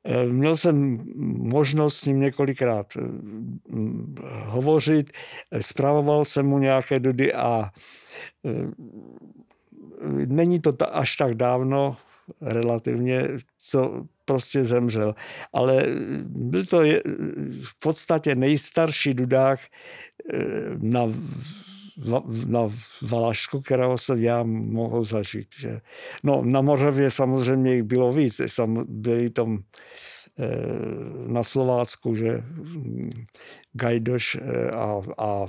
Eh, 0.05 0.27
měl 0.27 0.57
jsem 0.57 0.99
možnost 1.39 1.97
s 1.97 2.07
ním 2.07 2.21
několikrát 2.21 2.87
hovořit, 4.45 5.11
zpravoval 5.61 6.25
jsem 6.25 6.47
mu 6.47 6.59
nějaké 6.59 7.01
dudy 7.01 7.35
a 7.35 7.71
není 10.27 10.61
to 10.61 10.97
až 10.97 11.17
tak 11.17 11.35
dávno, 11.35 11.97
relativně, 12.41 13.29
co 13.59 14.07
prostě 14.25 14.65
zemřel. 14.65 15.15
Ale 15.53 15.87
byl 16.27 16.67
to 16.67 16.81
v 17.63 17.79
podstatě 17.79 18.35
nejstarší 18.35 19.15
dudák 19.15 19.61
eh, 19.61 20.39
na, 20.79 21.13
na 22.47 22.69
Valašsku, 23.03 23.61
kterého 23.61 23.99
se 23.99 24.21
já 24.21 24.43
mohl 24.43 25.03
zažít. 25.03 25.49
Že. 25.59 25.81
No, 26.23 26.43
na 26.45 26.61
Moravě 26.61 27.11
samozřejmě 27.11 27.75
jich 27.75 27.83
bylo 27.83 28.13
víc. 28.13 28.41
Byli 28.85 29.31
tam 29.31 29.63
eh, 30.39 30.49
na 31.27 31.43
Slovácku, 31.43 32.15
že 32.15 32.45
Gajdoš 33.73 34.35
eh, 34.35 34.71
a, 34.71 35.01
a 35.19 35.47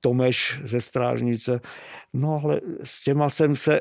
Tomeš 0.00 0.60
ze 0.64 0.80
Strážnice. 0.80 1.60
No 2.12 2.40
ale 2.44 2.60
s 2.82 3.04
těma 3.04 3.28
jsem 3.28 3.56
se 3.56 3.80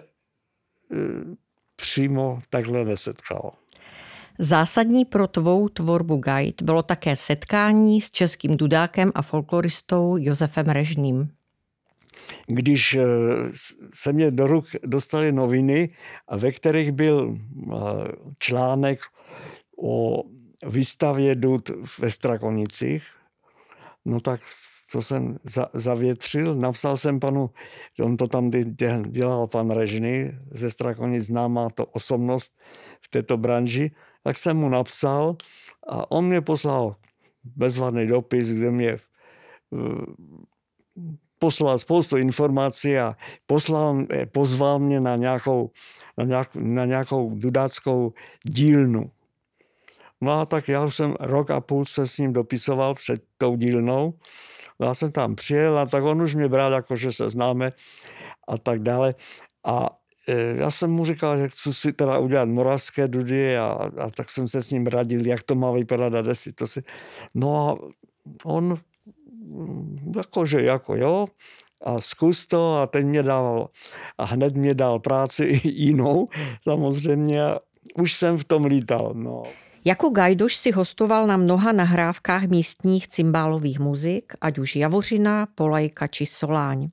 přímo 1.81 2.39
takhle 2.49 2.85
nesetkal. 2.85 3.51
Zásadní 4.39 5.05
pro 5.05 5.27
tvou 5.27 5.69
tvorbu 5.69 6.15
guide 6.17 6.63
bylo 6.63 6.83
také 6.83 7.15
setkání 7.15 8.01
s 8.01 8.11
českým 8.11 8.57
dudákem 8.57 9.11
a 9.15 9.21
folkloristou 9.21 10.17
Josefem 10.19 10.65
Režným. 10.65 11.31
Když 12.47 12.93
eh, 12.93 13.05
se 13.93 14.13
mě 14.13 14.31
do 14.31 14.47
ruk 14.47 14.65
dostaly 14.83 15.31
noviny, 15.31 15.89
ve 16.31 16.51
kterých 16.51 16.91
byl 16.91 17.35
eh, 17.35 17.75
článek 18.39 18.99
o 19.83 20.23
výstavě 20.67 21.35
dud 21.35 21.69
ve 21.99 22.09
Strakonicích, 22.09 23.03
no 24.05 24.19
tak 24.19 24.39
co 24.91 25.01
jsem 25.01 25.37
za, 25.43 25.69
zavětřil. 25.73 26.55
Napsal 26.55 26.97
jsem 26.97 27.19
panu, 27.19 27.49
on 28.03 28.17
to 28.17 28.27
tam 28.27 28.51
dělal 29.05 29.47
pan 29.47 29.71
Režny, 29.71 30.37
ze 30.51 30.69
Strakonic 30.69 31.23
známá 31.23 31.69
to 31.69 31.85
osobnost 31.85 32.53
v 33.01 33.09
této 33.09 33.37
branži, 33.37 33.91
tak 34.23 34.37
jsem 34.37 34.57
mu 34.57 34.69
napsal 34.69 35.35
a 35.87 36.11
on 36.11 36.25
mě 36.27 36.41
poslal 36.41 36.95
bezvadný 37.43 38.07
dopis, 38.07 38.53
kde 38.53 38.71
mě 38.71 38.89
eh, 38.89 38.97
poslal 41.39 41.79
spoustu 41.79 42.17
informací 42.17 42.97
a 42.97 43.15
poslal, 43.45 44.05
eh, 44.11 44.25
pozval 44.25 44.79
mě 44.79 44.99
na 44.99 45.15
nějakou, 45.15 45.71
na, 46.17 46.25
nějak, 46.25 46.55
na 46.55 46.85
nějakou 46.85 47.31
dudáckou 47.35 48.13
dílnu. 48.43 49.11
No 50.21 50.31
a 50.39 50.45
tak 50.45 50.67
já 50.67 50.83
už 50.83 50.95
jsem 50.95 51.15
rok 51.19 51.51
a 51.51 51.61
půl 51.61 51.85
se 51.85 52.07
s 52.07 52.17
ním 52.17 52.33
dopisoval 52.33 52.95
před 52.95 53.23
tou 53.37 53.55
dílnou 53.55 54.13
já 54.81 54.93
jsem 54.93 55.11
tam 55.11 55.35
přijel 55.35 55.79
a 55.79 55.85
tak 55.85 56.03
on 56.03 56.21
už 56.21 56.35
mě 56.35 56.47
bral, 56.47 56.73
jako 56.73 56.95
že 56.95 57.11
se 57.11 57.29
známe 57.29 57.71
a 58.47 58.57
tak 58.57 58.79
dále. 58.79 59.15
A 59.65 59.89
e, 60.27 60.33
já 60.57 60.71
jsem 60.71 60.91
mu 60.91 61.05
říkal, 61.05 61.37
že 61.37 61.47
chci 61.47 61.73
si 61.73 61.93
teda 61.93 62.17
udělat 62.17 62.49
moravské 62.49 63.07
dudy 63.07 63.57
a, 63.57 63.91
a 63.97 64.09
tak 64.09 64.29
jsem 64.29 64.47
se 64.47 64.61
s 64.61 64.71
ním 64.71 64.87
radil, 64.87 65.27
jak 65.27 65.43
to 65.43 65.55
má 65.55 65.71
vypadat 65.71 66.13
a 66.13 66.21
desi 66.21 66.53
to 66.53 66.67
si. 66.67 66.83
No 67.33 67.69
a 67.69 67.77
on 68.45 68.77
jakože 70.15 70.61
jako 70.61 70.95
jo, 70.95 71.25
a 71.83 71.99
zkus 71.99 72.47
to 72.47 72.77
a 72.77 72.87
ten 72.87 73.07
mě 73.07 73.23
dával 73.23 73.69
a 74.17 74.25
hned 74.25 74.55
mě 74.55 74.73
dal 74.73 74.99
práci 74.99 75.61
jinou 75.67 76.27
samozřejmě 76.61 77.41
už 77.97 78.13
jsem 78.13 78.37
v 78.37 78.43
tom 78.43 78.65
lítal. 78.65 79.11
No. 79.13 79.43
Jako 79.85 80.09
gajdoš 80.09 80.55
si 80.55 80.71
hostoval 80.71 81.27
na 81.27 81.37
mnoha 81.37 81.71
nahrávkách 81.71 82.43
místních 82.43 83.07
cymbálových 83.07 83.79
muzik, 83.79 84.33
ať 84.41 84.57
už 84.57 84.75
Javořina, 84.75 85.47
Polajka 85.55 86.07
či 86.07 86.25
Soláň. 86.25 86.89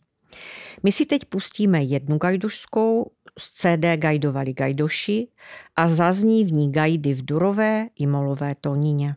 My 0.82 0.92
si 0.92 1.06
teď 1.06 1.24
pustíme 1.24 1.82
jednu 1.82 2.18
gajdošskou 2.18 3.10
z 3.38 3.52
CD 3.52 3.84
Gajdovali 3.96 4.52
gajdoši 4.52 5.28
a 5.76 5.88
zazní 5.88 6.44
v 6.44 6.52
ní 6.52 6.72
gajdy 6.72 7.14
v 7.14 7.24
Durové 7.24 7.86
i 7.98 8.06
Molové 8.06 8.54
tónině. 8.60 9.16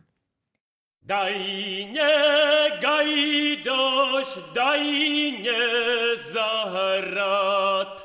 Dajně, 1.02 2.12
gajdoš, 2.80 4.38
dajně 4.54 5.58
zahrát. 6.32 8.01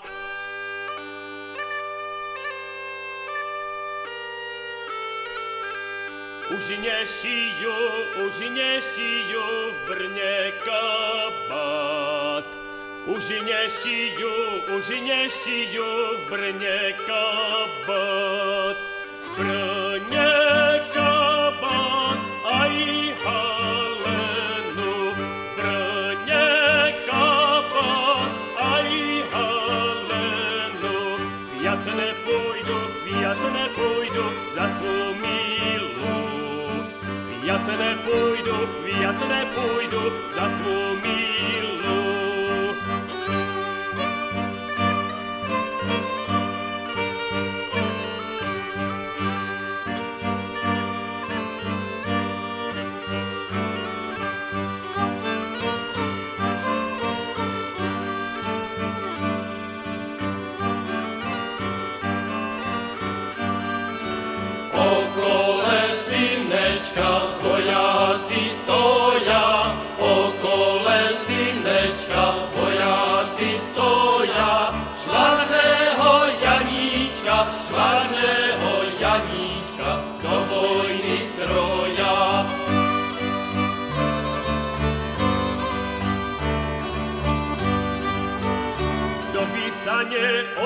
Už 6.57 6.73
nešiju, 6.81 7.77
už 8.25 8.39
nešiju 8.49 9.45
v 9.71 9.87
Brně 9.87 10.51
kabát. 10.65 12.45
Už 13.05 13.29
nešiju, 13.45 14.33
už 14.77 14.89
nešiju 14.89 16.17
v 16.17 16.29
Brně 16.29 16.97
kabát. 17.05 18.77
Brně 19.37 20.81
kabát, 20.86 20.86
ja 39.07 39.13
tyle 39.13 39.45
pójdą 39.55 39.97
dla 40.33 40.45
sług. 40.57 40.86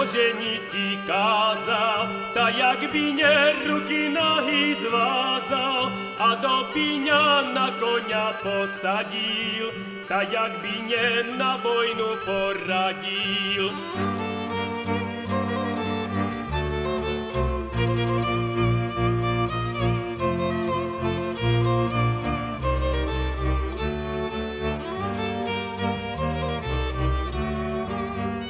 Oženitý 0.02 0.98
kázal, 1.08 2.10
ta 2.34 2.50
jak 2.50 2.92
by 2.92 3.14
mě 3.14 3.54
ruky 3.68 4.10
nohy 4.10 4.76
zvázal 4.76 5.92
a 6.18 6.36
do 6.36 6.70
píňa 6.74 7.54
na 7.54 7.72
koňa 7.80 8.34
posadil, 8.44 9.72
ta 10.08 10.22
jak 10.22 10.52
by 10.62 10.82
mě 10.82 11.38
na 11.38 11.58
vojnu 11.58 12.10
poradil. 12.26 13.72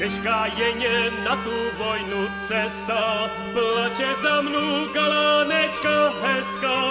Těžká 0.01 0.45
je 0.57 1.11
na 1.23 1.35
tu 1.35 1.53
vojnu 1.77 2.27
cesta, 2.47 3.29
plače 3.53 4.07
za 4.23 4.41
mnou 4.41 4.93
galánečka 4.93 6.09
hezká, 6.21 6.81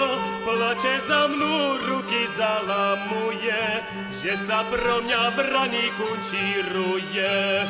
plače 0.43 0.99
za 1.07 1.27
mnou 1.27 1.77
ruky 1.77 2.27
zalamuje, 2.37 3.83
že 4.23 4.37
za 4.37 4.63
pro 4.63 5.01
mě 5.01 5.15
vraní 5.35 5.91
kunčíruje. 5.97 7.67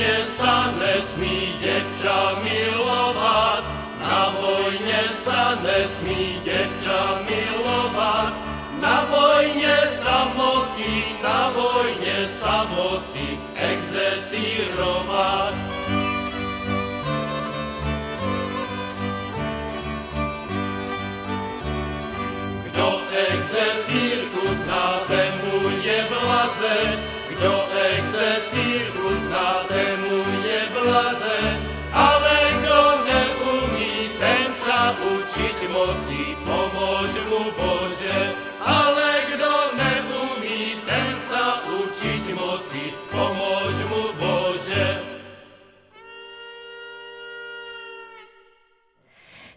Vojně 0.00 0.24
sa 0.24 0.72
nesmí 0.80 1.60
děvča 1.60 2.40
milovat, 2.42 3.64
na 4.00 4.32
vojně 4.40 5.02
sa 5.24 5.60
nesmí 5.60 6.40
děvča 6.44 7.20
milovat, 7.28 8.32
na 8.80 9.04
vojně 9.10 9.76
sa 10.02 10.32
musí, 10.32 11.04
na 11.22 11.52
vojně 11.52 12.28
sa 12.40 12.64
musí 12.72 13.40
exercírovat. 13.54 15.69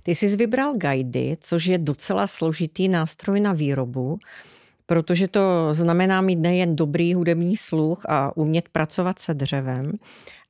Ty 0.04 0.16
jsi 0.16 0.36
vybral 0.38 0.74
gajdy, 0.78 1.38
což 1.40 1.66
je 1.66 1.78
docela 1.78 2.28
složitý 2.28 2.88
nástroj 2.88 3.40
na 3.40 3.54
výrobu, 3.54 4.20
protože 4.86 5.28
to 5.28 5.68
znamená 5.72 6.22
mít 6.22 6.40
nejen 6.40 6.76
dobrý 6.76 7.14
hudební 7.14 7.58
sluch 7.58 8.06
a 8.10 8.38
umět 8.38 8.70
pracovat 8.70 9.20
se 9.20 9.34
dřevem, 9.34 9.92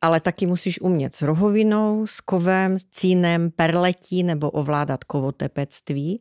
ale 0.01 0.19
taky 0.19 0.45
musíš 0.45 0.81
umět 0.81 1.13
s 1.13 1.21
rohovinou, 1.21 2.07
s 2.07 2.21
kovem, 2.21 2.79
s 2.79 2.85
cínem, 2.85 3.51
perletí 3.51 4.23
nebo 4.23 4.49
ovládat 4.49 5.03
kovotepectví. 5.03 6.19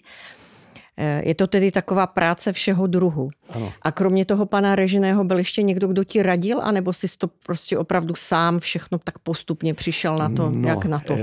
Eh, 0.97 1.23
Je 1.29 1.35
to 1.35 1.47
tedy 1.47 1.71
taková 1.71 2.07
práce 2.07 2.53
všeho 2.53 2.87
druhu. 2.87 3.31
Ano. 3.51 3.73
A 3.83 3.92
kromě 3.92 4.25
toho 4.25 4.47
pana 4.47 4.77
Režiného 4.77 5.25
byl 5.25 5.38
ještě 5.38 5.62
někdo, 5.62 5.88
kdo 5.88 6.05
ti 6.05 6.23
radil, 6.23 6.61
anebo 6.62 6.92
jsi 6.92 7.18
to 7.18 7.29
prostě 7.29 7.79
opravdu 7.79 8.14
sám 8.14 8.59
všechno 8.59 8.99
tak 8.99 9.18
postupně 9.18 9.75
přišel 9.75 10.16
na 10.16 10.29
to, 10.29 10.51
no, 10.51 10.68
jak 10.68 10.85
na 10.85 10.99
to? 10.99 11.16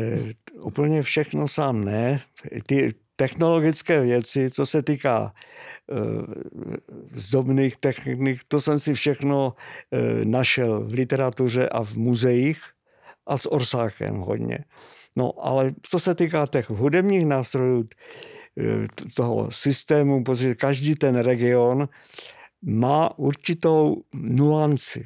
Úplně 0.61 1.01
všechno 1.01 1.47
sám 1.47 1.85
ne. 1.85 2.21
Ty 2.65 2.93
technologické 3.15 4.01
věci, 4.01 4.49
co 4.49 4.65
se 4.65 4.83
týká 4.83 5.33
e, 5.33 5.95
zdobných 7.13 7.77
technik, 7.77 8.39
to 8.47 8.61
jsem 8.61 8.79
si 8.79 8.93
všechno 8.93 9.53
e, 9.91 10.25
našel 10.25 10.85
v 10.87 10.93
literatuře 10.93 11.69
a 11.69 11.83
v 11.83 11.93
muzeích 11.95 12.61
a 13.27 13.37
s 13.37 13.51
Orsákem 13.51 14.15
hodně. 14.15 14.65
No, 15.15 15.33
ale 15.41 15.73
co 15.81 15.99
se 15.99 16.15
týká 16.15 16.47
těch 16.47 16.69
hudebních 16.69 17.25
nástrojů, 17.25 17.83
e, 17.83 18.87
toho 19.15 19.51
systému, 19.51 20.23
protože 20.23 20.55
každý 20.55 20.95
ten 20.95 21.15
region 21.15 21.89
má 22.61 23.17
určitou 23.19 24.03
nuanci. 24.13 25.05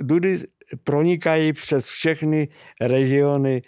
Dudy 0.00 0.36
pronikají 0.84 1.52
přes 1.52 1.86
všechny 1.86 2.48
regiony, 2.80 3.62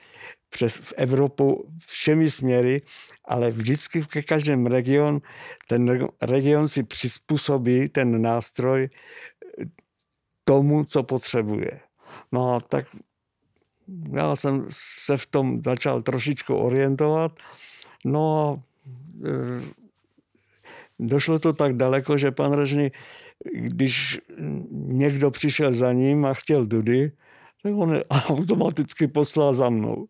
přes 0.51 0.77
v 0.77 0.93
Evropu 0.97 1.73
všemi 1.87 2.31
směry, 2.31 2.83
ale 3.25 3.51
vždycky 3.51 4.03
ke 4.03 4.23
každém 4.23 4.67
region, 4.67 5.21
ten 5.69 5.87
reg- 5.87 6.09
region 6.23 6.69
si 6.69 6.83
přizpůsobí 6.83 7.89
ten 7.89 8.23
nástroj 8.23 8.89
eh, 8.89 9.65
tomu, 10.45 10.85
co 10.85 11.03
potřebuje. 11.03 11.81
No 12.33 12.55
a 12.55 12.61
tak 12.61 12.87
já 14.13 14.37
jsem 14.37 14.67
se 14.71 15.17
v 15.17 15.27
tom 15.27 15.63
začal 15.63 16.03
trošičku 16.03 16.55
orientovat. 16.55 17.33
No 18.05 18.23
a 18.39 18.63
e, 19.29 19.63
došlo 20.99 21.39
to 21.39 21.53
tak 21.53 21.77
daleko, 21.77 22.17
že 22.17 22.31
pan 22.31 22.53
Režny, 22.53 22.91
když 23.55 24.21
někdo 24.71 25.31
přišel 25.31 25.73
za 25.73 25.93
ním 25.93 26.25
a 26.25 26.35
chtěl 26.35 26.67
dudy, 26.67 27.13
tak 27.63 27.73
on 27.75 28.01
automaticky 28.11 29.09
poslal 29.09 29.55
za 29.55 29.71
mnou. 29.71 30.07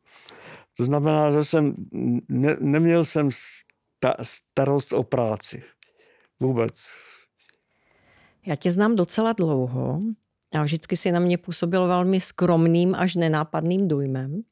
To 0.78 0.84
znamená, 0.84 1.30
že 1.30 1.44
jsem, 1.44 1.74
ne, 2.28 2.56
neměl 2.60 3.04
jsem 3.04 3.28
sta, 3.32 4.14
starost 4.22 4.92
o 4.92 5.02
práci. 5.02 5.62
Vůbec. 6.40 6.90
Já 8.46 8.56
tě 8.56 8.70
znám 8.70 8.96
docela 8.96 9.32
dlouho 9.32 10.00
a 10.52 10.62
vždycky 10.62 10.96
si 10.96 11.12
na 11.12 11.20
mě 11.20 11.38
působil 11.38 11.86
velmi 11.86 12.20
skromným 12.20 12.94
až 12.94 13.14
nenápadným 13.14 13.88
dojmem. 13.88 14.42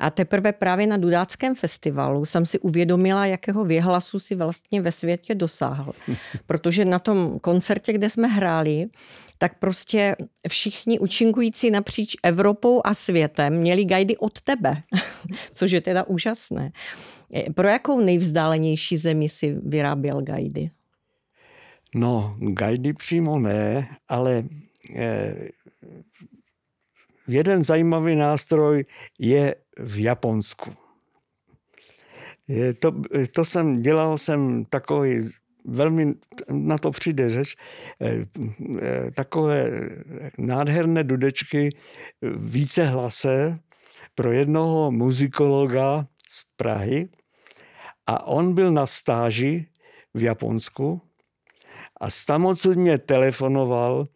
A 0.00 0.10
teprve 0.10 0.52
právě 0.52 0.86
na 0.86 0.96
Dudáckém 0.96 1.54
festivalu 1.54 2.24
jsem 2.24 2.46
si 2.46 2.58
uvědomila, 2.58 3.26
jakého 3.26 3.64
věhlasu 3.64 4.18
si 4.18 4.34
vlastně 4.34 4.80
ve 4.80 4.92
světě 4.92 5.34
dosáhl. 5.34 5.92
Protože 6.46 6.84
na 6.84 6.98
tom 6.98 7.38
koncertě, 7.38 7.92
kde 7.92 8.10
jsme 8.10 8.28
hráli, 8.28 8.86
tak 9.38 9.58
prostě 9.58 10.16
všichni 10.48 10.98
účinkující 10.98 11.70
napříč 11.70 12.16
Evropou 12.22 12.80
a 12.84 12.94
světem 12.94 13.58
měli 13.58 13.84
gajdy 13.84 14.16
od 14.16 14.40
tebe, 14.40 14.82
což 15.52 15.70
je 15.70 15.80
teda 15.80 16.04
úžasné. 16.04 16.72
Pro 17.54 17.68
jakou 17.68 18.00
nejvzdálenější 18.00 18.96
zemi 18.96 19.28
si 19.28 19.56
vyráběl 19.62 20.22
gajdy? 20.22 20.70
No, 21.94 22.34
gajdy 22.38 22.92
přímo 22.92 23.38
ne, 23.38 23.88
ale 24.08 24.44
eh, 24.94 25.48
jeden 27.28 27.62
zajímavý 27.62 28.16
nástroj 28.16 28.84
je 29.18 29.54
v 29.78 30.02
Japonsku. 30.02 30.74
Je 32.48 32.74
to, 32.74 32.92
to 33.34 33.44
jsem, 33.44 33.82
dělal 33.82 34.18
jsem 34.18 34.64
takový, 34.64 35.28
velmi 35.64 36.14
na 36.50 36.78
to 36.78 36.90
přijde 36.90 37.30
řeč, 37.30 37.56
eh, 38.00 38.24
eh, 38.82 39.10
takové 39.10 39.70
nádherné 40.38 41.04
dudečky 41.04 41.70
více 42.36 42.84
hlase 42.84 43.58
pro 44.14 44.32
jednoho 44.32 44.90
muzikologa 44.90 46.06
z 46.28 46.42
Prahy 46.56 47.08
a 48.06 48.26
on 48.26 48.54
byl 48.54 48.72
na 48.72 48.86
stáži 48.86 49.66
v 50.14 50.22
Japonsku 50.22 51.00
a 52.00 52.06
tam 52.26 52.54
mě 52.74 52.98
telefonoval, 52.98 54.06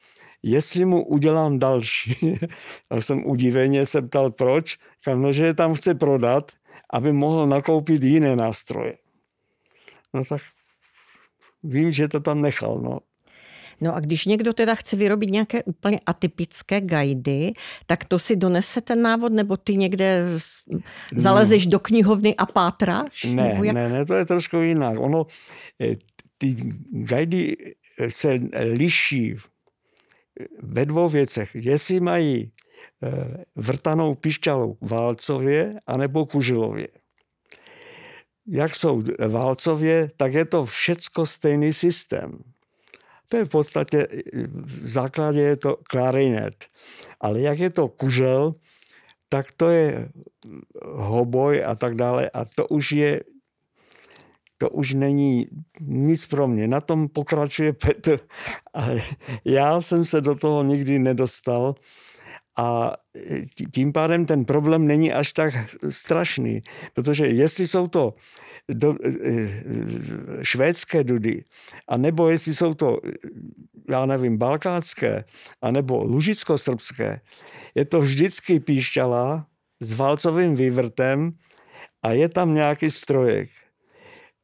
jestli 0.42 0.84
mu 0.84 1.04
udělám 1.04 1.58
další. 1.58 2.16
tak 2.88 3.02
jsem 3.02 3.26
udiveně 3.26 3.86
se 3.86 4.02
ptal, 4.02 4.30
proč. 4.30 4.78
Říkal, 5.04 5.18
no, 5.18 5.32
že 5.32 5.46
je 5.46 5.54
tam 5.54 5.74
chce 5.74 5.94
prodat, 5.94 6.52
aby 6.92 7.12
mohl 7.12 7.46
nakoupit 7.46 8.02
jiné 8.02 8.36
nástroje. 8.36 8.94
No 10.14 10.24
tak 10.24 10.40
vím, 11.62 11.92
že 11.92 12.08
to 12.08 12.20
tam 12.20 12.40
nechal. 12.42 12.80
No. 12.82 12.98
No 13.80 13.94
a 13.94 14.00
když 14.00 14.26
někdo 14.26 14.52
teda 14.52 14.74
chce 14.74 14.96
vyrobit 14.96 15.30
nějaké 15.30 15.62
úplně 15.62 16.00
atypické 16.06 16.80
gajdy, 16.80 17.52
tak 17.86 18.04
to 18.04 18.18
si 18.18 18.36
donese 18.36 18.80
ten 18.80 19.02
návod, 19.02 19.32
nebo 19.32 19.56
ty 19.56 19.76
někde 19.76 20.24
zalezeš 21.16 21.66
do 21.66 21.78
knihovny 21.78 22.36
a 22.36 22.46
pátráš? 22.46 23.24
Ne, 23.24 23.60
jak? 23.64 23.74
ne, 23.74 23.88
ne, 23.88 24.06
to 24.06 24.14
je 24.14 24.24
trošku 24.24 24.56
jinak. 24.56 24.98
Ono, 24.98 25.26
eh, 25.80 25.94
ty 26.38 26.56
gajdy 26.92 27.56
se 28.08 28.40
liší 28.72 29.36
ve 30.62 30.84
dvou 30.86 31.08
věcech. 31.08 31.54
Jestli 31.54 32.00
mají 32.00 32.52
vrtanou 33.56 34.14
pišťalou 34.14 34.76
válcově 34.80 35.74
anebo 35.86 36.26
kužilově. 36.26 36.88
Jak 38.46 38.74
jsou 38.74 39.02
válcově, 39.28 40.08
tak 40.16 40.34
je 40.34 40.44
to 40.44 40.64
všecko 40.64 41.26
stejný 41.26 41.72
systém. 41.72 42.30
To 43.28 43.36
je 43.36 43.44
v 43.44 43.48
podstatě, 43.48 44.08
v 44.64 44.88
základě 44.88 45.40
je 45.40 45.56
to 45.56 45.76
klarinet. 45.82 46.66
Ale 47.20 47.40
jak 47.40 47.58
je 47.58 47.70
to 47.70 47.88
kužel, 47.88 48.54
tak 49.28 49.46
to 49.56 49.68
je 49.68 50.08
hoboj 50.84 51.64
a 51.66 51.74
tak 51.74 51.94
dále. 51.94 52.30
A 52.30 52.44
to 52.44 52.66
už 52.66 52.92
je 52.92 53.20
to 54.60 54.70
už 54.70 54.94
není 54.94 55.46
nic 55.80 56.26
pro 56.26 56.48
mě. 56.48 56.68
Na 56.68 56.80
tom 56.80 57.08
pokračuje 57.08 57.72
Petr, 57.72 58.20
ale 58.74 59.02
já 59.44 59.80
jsem 59.80 60.04
se 60.04 60.20
do 60.20 60.34
toho 60.34 60.62
nikdy 60.62 60.98
nedostal 60.98 61.74
a 62.58 62.92
tím 63.74 63.92
pádem 63.92 64.26
ten 64.26 64.44
problém 64.44 64.86
není 64.86 65.12
až 65.12 65.32
tak 65.32 65.54
strašný, 65.88 66.60
protože 66.94 67.26
jestli 67.26 67.66
jsou 67.66 67.86
to 67.86 68.14
do, 68.68 68.96
eh, 69.04 69.48
švédské 70.42 71.04
dudy, 71.04 71.44
a 71.88 71.96
nebo 71.96 72.28
jestli 72.28 72.54
jsou 72.54 72.74
to, 72.74 73.00
já 73.88 74.06
nevím, 74.06 74.36
balkánské, 74.38 75.24
a 75.62 75.70
nebo 75.70 76.04
lužicko-srbské, 76.04 77.20
je 77.74 77.84
to 77.84 78.00
vždycky 78.00 78.60
píšťala 78.60 79.46
s 79.80 79.92
válcovým 79.92 80.54
vývrtem 80.54 81.30
a 82.02 82.12
je 82.12 82.28
tam 82.28 82.54
nějaký 82.54 82.90
strojek. 82.90 83.48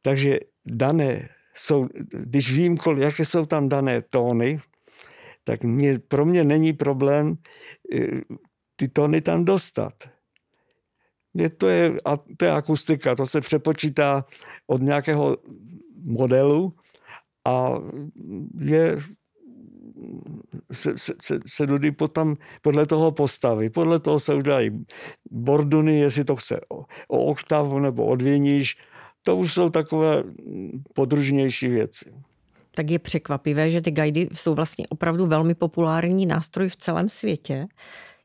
Takže 0.07 0.39
dané 0.65 1.29
jsou, 1.55 1.87
když 2.11 2.53
vím, 2.53 2.75
jaké 2.97 3.25
jsou 3.25 3.45
tam 3.45 3.69
dané 3.69 4.01
tóny, 4.01 4.59
tak 5.43 5.63
mě, 5.63 5.99
pro 5.99 6.25
mě 6.25 6.43
není 6.43 6.73
problém 6.73 7.35
eh, 7.95 8.21
ty 8.75 8.87
tóny 8.87 9.21
tam 9.21 9.45
dostat. 9.45 9.93
Je, 11.33 11.49
to, 11.49 11.67
je, 11.67 11.95
a 12.05 12.17
to 12.37 12.45
je 12.45 12.51
akustika, 12.51 13.15
to 13.15 13.25
se 13.25 13.41
přepočítá 13.41 14.25
od 14.67 14.81
nějakého 14.81 15.37
modelu 16.03 16.73
a 17.45 17.73
je, 18.59 18.97
se, 20.71 20.97
se, 20.97 21.13
se, 21.21 21.39
se 21.45 21.67
dudy 21.67 21.91
potom 21.91 22.35
podle 22.61 22.85
toho 22.85 23.11
postaví. 23.11 23.69
Podle 23.69 23.99
toho 23.99 24.19
se 24.19 24.33
udělají 24.33 24.85
borduny, 25.31 25.99
jestli 25.99 26.23
to 26.23 26.35
chce 26.35 26.59
o, 26.71 26.85
o 27.07 27.25
oktavu 27.25 27.79
nebo 27.79 28.05
odvěníš. 28.05 28.77
To 29.27 29.35
už 29.35 29.53
jsou 29.53 29.69
takové 29.69 30.23
podružnější 30.93 31.67
věci 31.67 32.05
tak 32.77 32.89
je 32.89 32.99
překvapivé, 32.99 33.69
že 33.69 33.81
ty 33.81 33.91
guidy 33.91 34.29
jsou 34.33 34.55
vlastně 34.55 34.87
opravdu 34.87 35.25
velmi 35.25 35.55
populární 35.55 36.25
nástroj 36.25 36.69
v 36.69 36.75
celém 36.75 37.09
světě. 37.09 37.67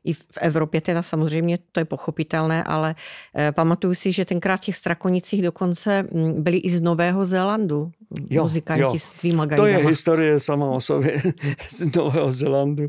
I 0.05 0.13
v 0.13 0.37
Evropě 0.41 0.81
teda 0.81 1.01
samozřejmě 1.01 1.59
to 1.71 1.79
je 1.79 1.85
pochopitelné, 1.85 2.63
ale 2.63 2.95
eh, 3.35 3.51
pamatuju 3.51 3.93
si, 3.93 4.11
že 4.11 4.25
tenkrát 4.25 4.57
v 4.57 4.59
těch 4.59 4.75
strakonicích 4.75 5.41
dokonce 5.41 6.07
hm, 6.13 6.43
byli 6.43 6.57
i 6.57 6.69
z 6.69 6.81
Nového 6.81 7.25
Zélandu 7.25 7.91
jo, 8.29 8.43
muzikanti 8.43 8.81
jo. 8.81 8.95
s 8.97 9.13
tvýma 9.13 9.45
guidama. 9.45 9.63
To 9.63 9.67
je 9.67 9.77
historie 9.87 10.39
sama 10.39 10.69
o 10.69 10.79
sobě 10.79 11.21
z 11.69 11.95
Nového 11.95 12.31
Zélandu. 12.31 12.87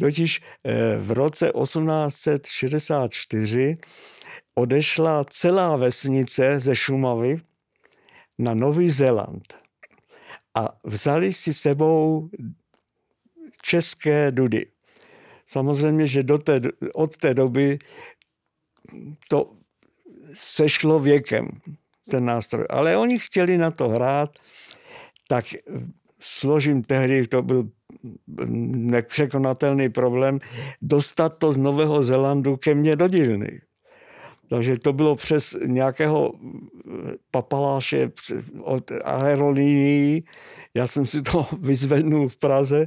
Totiž 0.00 0.42
eh, 0.64 0.96
v 0.98 1.10
roce 1.10 1.52
1864 1.62 3.78
odešla 4.58 5.24
celá 5.24 5.76
vesnice 5.76 6.60
ze 6.60 6.74
Šumavy 6.74 7.40
na 8.38 8.54
Nový 8.54 8.90
Zéland 8.90 9.54
a 10.54 10.78
vzali 10.84 11.32
si 11.32 11.54
sebou 11.54 12.30
české 13.62 14.30
dudy. 14.30 14.66
Samozřejmě, 15.46 16.06
že 16.06 16.22
do 16.22 16.38
té, 16.38 16.60
od 16.94 17.16
té 17.16 17.34
doby 17.34 17.78
to 19.28 19.52
sešlo 20.34 21.00
věkem, 21.00 21.48
ten 22.10 22.24
nástroj. 22.24 22.66
Ale 22.70 22.96
oni 22.96 23.18
chtěli 23.18 23.58
na 23.58 23.70
to 23.70 23.88
hrát, 23.88 24.30
tak 25.28 25.44
složím 26.20 26.82
tehdy, 26.82 27.26
to 27.26 27.42
byl 27.42 27.68
nepřekonatelný 28.66 29.88
problém, 29.88 30.38
dostat 30.82 31.28
to 31.28 31.52
z 31.52 31.58
Nového 31.58 32.02
Zelandu 32.02 32.56
ke 32.56 32.74
mně 32.74 32.96
do 32.96 33.08
dílny. 33.08 33.60
Takže 34.48 34.78
to 34.78 34.92
bylo 34.92 35.16
přes 35.16 35.56
nějakého 35.66 36.32
papaláše 37.30 38.10
od 38.60 38.90
aerolínií. 39.04 40.24
Já 40.74 40.86
jsem 40.86 41.06
si 41.06 41.22
to 41.22 41.46
vyzvednul 41.60 42.28
v 42.28 42.36
Praze. 42.36 42.86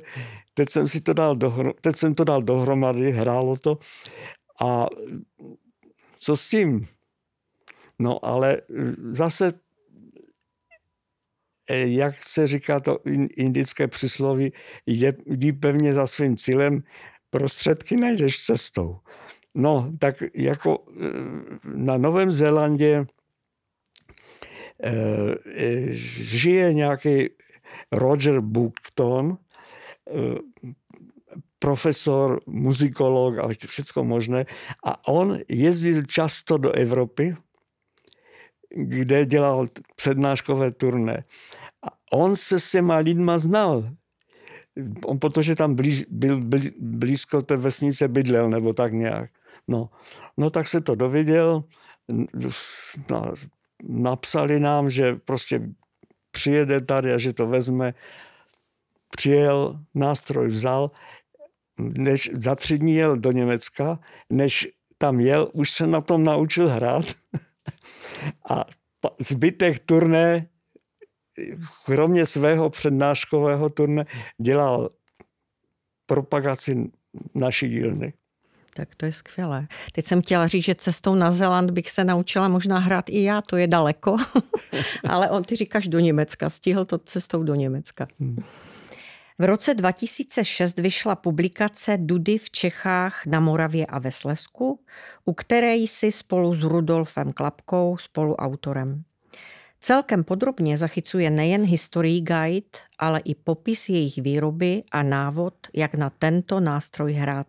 Teď 0.54 0.70
jsem, 0.70 0.88
si 0.88 1.02
to 1.02 1.14
dal 1.14 1.36
dohrom, 1.36 1.74
teď 1.82 1.96
jsem 1.96 2.16
to 2.16 2.24
dal 2.24 2.42
dohromady, 2.42 3.12
hrálo 3.12 3.58
to. 3.58 3.78
A 4.62 4.88
co 6.20 6.38
s 6.38 6.50
tím? 6.50 6.88
No 8.00 8.26
ale 8.26 8.62
zase, 9.12 9.54
jak 11.70 12.24
se 12.24 12.48
říká 12.48 12.80
to 12.80 13.00
indické 13.36 13.88
přísloví, 13.88 14.54
jdi 15.26 15.54
pevně 15.54 15.94
za 15.94 16.08
svým 16.08 16.38
cílem, 16.38 16.84
prostředky 17.30 17.98
najdeš 17.98 18.46
cestou. 18.46 19.00
No, 19.60 19.92
tak 20.00 20.24
jako 20.34 20.84
eh, 20.90 21.10
na 21.64 21.98
Novém 21.98 22.32
Zélandě 22.32 23.06
eh, 24.84 25.36
eh, 25.56 25.86
žije 25.92 26.74
nějaký 26.74 27.30
Roger 27.92 28.40
Bookton, 28.40 29.38
profesor, 31.60 32.42
muzikolog 32.48 33.38
a 33.38 33.48
všechno 33.68 34.04
možné. 34.04 34.46
A 34.84 35.08
on 35.08 35.40
jezdil 35.50 36.04
často 36.04 36.58
do 36.58 36.72
Evropy, 36.72 37.36
kde 38.70 39.26
dělal 39.26 39.68
přednáškové 39.96 40.72
turné. 40.72 41.24
A 41.84 41.88
on 42.12 42.36
se 42.36 42.60
s 42.60 42.72
těma 42.72 42.98
lidma 42.98 43.40
znal 43.40 43.90
on 45.06 45.20
protože 45.20 45.56
tam 45.56 45.76
blíž, 45.76 46.06
byl 46.10 46.42
blízko 46.80 47.42
té 47.42 47.58
vesnice 47.58 48.08
bydlel, 48.08 48.50
nebo 48.50 48.74
tak 48.74 48.94
nějak. 48.94 49.30
No, 49.70 49.90
no 50.38 50.50
tak 50.50 50.68
se 50.68 50.82
to 50.82 50.96
dověděl, 50.96 51.64
no, 53.10 53.34
napsali 53.84 54.60
nám, 54.60 54.90
že 54.90 55.16
prostě 55.16 55.70
přijede 56.32 56.82
tady 56.82 57.14
a 57.14 57.18
že 57.18 57.34
to 57.34 57.48
vezme. 57.48 57.94
Přijel, 59.18 59.80
nástroj 59.96 60.48
vzal, 60.48 60.92
než 61.80 62.32
za 62.34 62.56
tři 62.56 62.78
dní 62.78 62.96
jel 62.96 63.18
do 63.18 63.32
Německa, 63.32 64.00
než 64.30 64.68
tam 64.98 65.20
jel, 65.20 65.50
už 65.54 65.72
se 65.72 65.88
na 65.88 66.02
tom 66.02 66.24
naučil 66.24 66.70
hrát 66.70 67.06
a 68.50 68.66
zbytek 69.20 69.80
turné 69.86 70.50
kromě 71.86 72.26
svého 72.26 72.70
přednáškového 72.70 73.70
turné 73.70 74.06
dělal 74.38 74.90
propagaci 76.06 76.92
naší 77.36 77.70
dílny. 77.70 78.14
Tak 78.74 78.96
to 78.96 79.06
je 79.06 79.14
skvělé. 79.14 79.68
Teď 79.92 80.06
jsem 80.06 80.22
chtěla 80.22 80.48
říct, 80.48 80.64
že 80.64 80.76
cestou 80.76 81.16
na 81.16 81.32
Zeland 81.32 81.72
bych 81.72 81.92
se 81.92 82.04
naučila 82.04 82.48
možná 82.48 82.80
hrát 82.80 83.10
i 83.10 83.24
já, 83.24 83.42
to 83.42 83.58
je 83.58 83.68
daleko. 83.68 84.18
Ale 85.10 85.30
on, 85.30 85.44
ty 85.44 85.56
říkáš 85.56 85.88
do 85.88 86.00
Německa, 86.00 86.50
stihl 86.50 86.86
to 86.86 86.98
cestou 86.98 87.44
do 87.44 87.56
Německa. 87.56 88.08
Hmm. 88.20 88.44
V 89.40 89.44
roce 89.44 89.74
2006 89.74 90.80
vyšla 90.80 91.16
publikace 91.16 91.98
Dudy 91.98 92.38
v 92.38 92.50
Čechách 92.52 93.26
na 93.26 93.40
Moravě 93.40 93.86
a 93.86 94.00
ve 94.00 94.12
Slesku, 94.12 94.80
u 95.26 95.34
které 95.34 95.76
jsi 95.76 96.12
spolu 96.12 96.56
s 96.56 96.64
Rudolfem 96.64 97.34
Klapkou 97.34 97.98
spoluautorem. 97.98 99.04
Celkem 99.82 100.24
podrobně 100.24 100.78
zachycuje 100.78 101.30
nejen 101.30 101.64
historii 101.64 102.22
guide, 102.22 102.80
ale 103.00 103.20
i 103.20 103.36
popis 103.36 103.90
jejich 103.90 104.18
výroby 104.18 104.84
a 104.92 105.04
návod, 105.04 105.54
jak 105.74 105.96
na 105.96 106.10
tento 106.10 106.60
nástroj 106.60 107.14
hrát. 107.14 107.48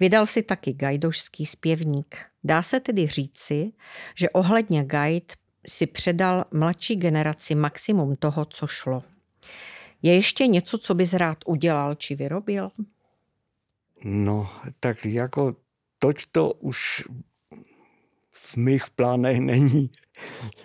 Vydal 0.00 0.26
si 0.26 0.42
taky 0.42 0.72
gajdošský 0.72 1.46
zpěvník. 1.46 2.16
Dá 2.44 2.62
se 2.62 2.80
tedy 2.80 3.06
říci, 3.06 3.72
že 4.14 4.30
ohledně 4.30 4.84
guide 4.84 5.34
si 5.66 5.86
předal 5.86 6.44
mladší 6.52 6.96
generaci 6.96 7.54
maximum 7.54 8.16
toho, 8.16 8.44
co 8.44 8.66
šlo. 8.66 9.02
Je 10.02 10.14
ještě 10.14 10.46
něco, 10.46 10.78
co 10.78 10.94
bys 10.94 11.12
rád 11.12 11.38
udělal 11.46 11.94
či 11.94 12.14
vyrobil? 12.14 12.70
No, 14.04 14.50
tak 14.80 15.04
jako 15.04 15.56
toť 15.98 16.16
to 16.32 16.52
už 16.52 17.04
v 18.30 18.56
mých 18.56 18.90
plánech 18.90 19.40
není. 19.40 19.90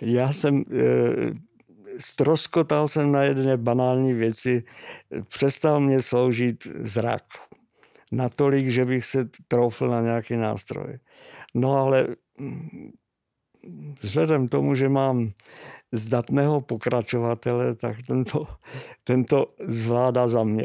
Já 0.00 0.32
jsem 0.32 0.60
e, 0.60 0.84
stroskotal 1.98 2.88
jsem 2.88 3.12
na 3.12 3.22
jedné 3.22 3.56
banální 3.56 4.12
věci. 4.12 4.64
Přestal 5.28 5.80
mě 5.80 6.02
sloužit 6.02 6.66
zrak. 6.80 7.22
Natolik, 8.12 8.68
že 8.68 8.84
bych 8.84 9.04
se 9.04 9.28
troufl 9.48 9.88
na 9.88 10.00
nějaký 10.00 10.36
nástroj. 10.36 10.98
No 11.54 11.76
ale 11.76 12.06
vzhledem 14.02 14.48
tomu, 14.48 14.74
že 14.74 14.88
mám 14.88 15.32
zdatného 15.92 16.60
pokračovatele, 16.60 17.74
tak 17.74 17.96
tento, 18.06 18.46
tento 19.04 19.54
zvládá 19.66 20.28
za 20.28 20.44
mě. 20.44 20.64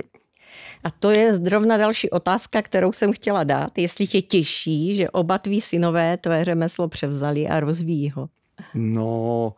A 0.84 0.90
to 0.92 1.12
je 1.12 1.36
zrovna 1.36 1.78
další 1.78 2.10
otázka, 2.10 2.62
kterou 2.62 2.92
jsem 2.92 3.14
chtěla 3.14 3.44
dát. 3.44 3.78
Jestli 3.78 4.08
tě 4.08 4.22
těší, 4.22 4.96
že 4.96 5.10
oba 5.10 5.38
tví 5.38 5.62
synové 5.62 6.18
tvé 6.18 6.46
řemeslo 6.46 6.88
převzali 6.88 7.48
a 7.48 7.60
rozvíjí 7.60 8.10
ho. 8.10 8.30
No, 8.74 9.54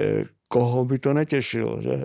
eh, 0.00 0.24
koho 0.48 0.84
by 0.84 0.98
to 0.98 1.12
netěšilo, 1.12 1.82
že? 1.82 2.04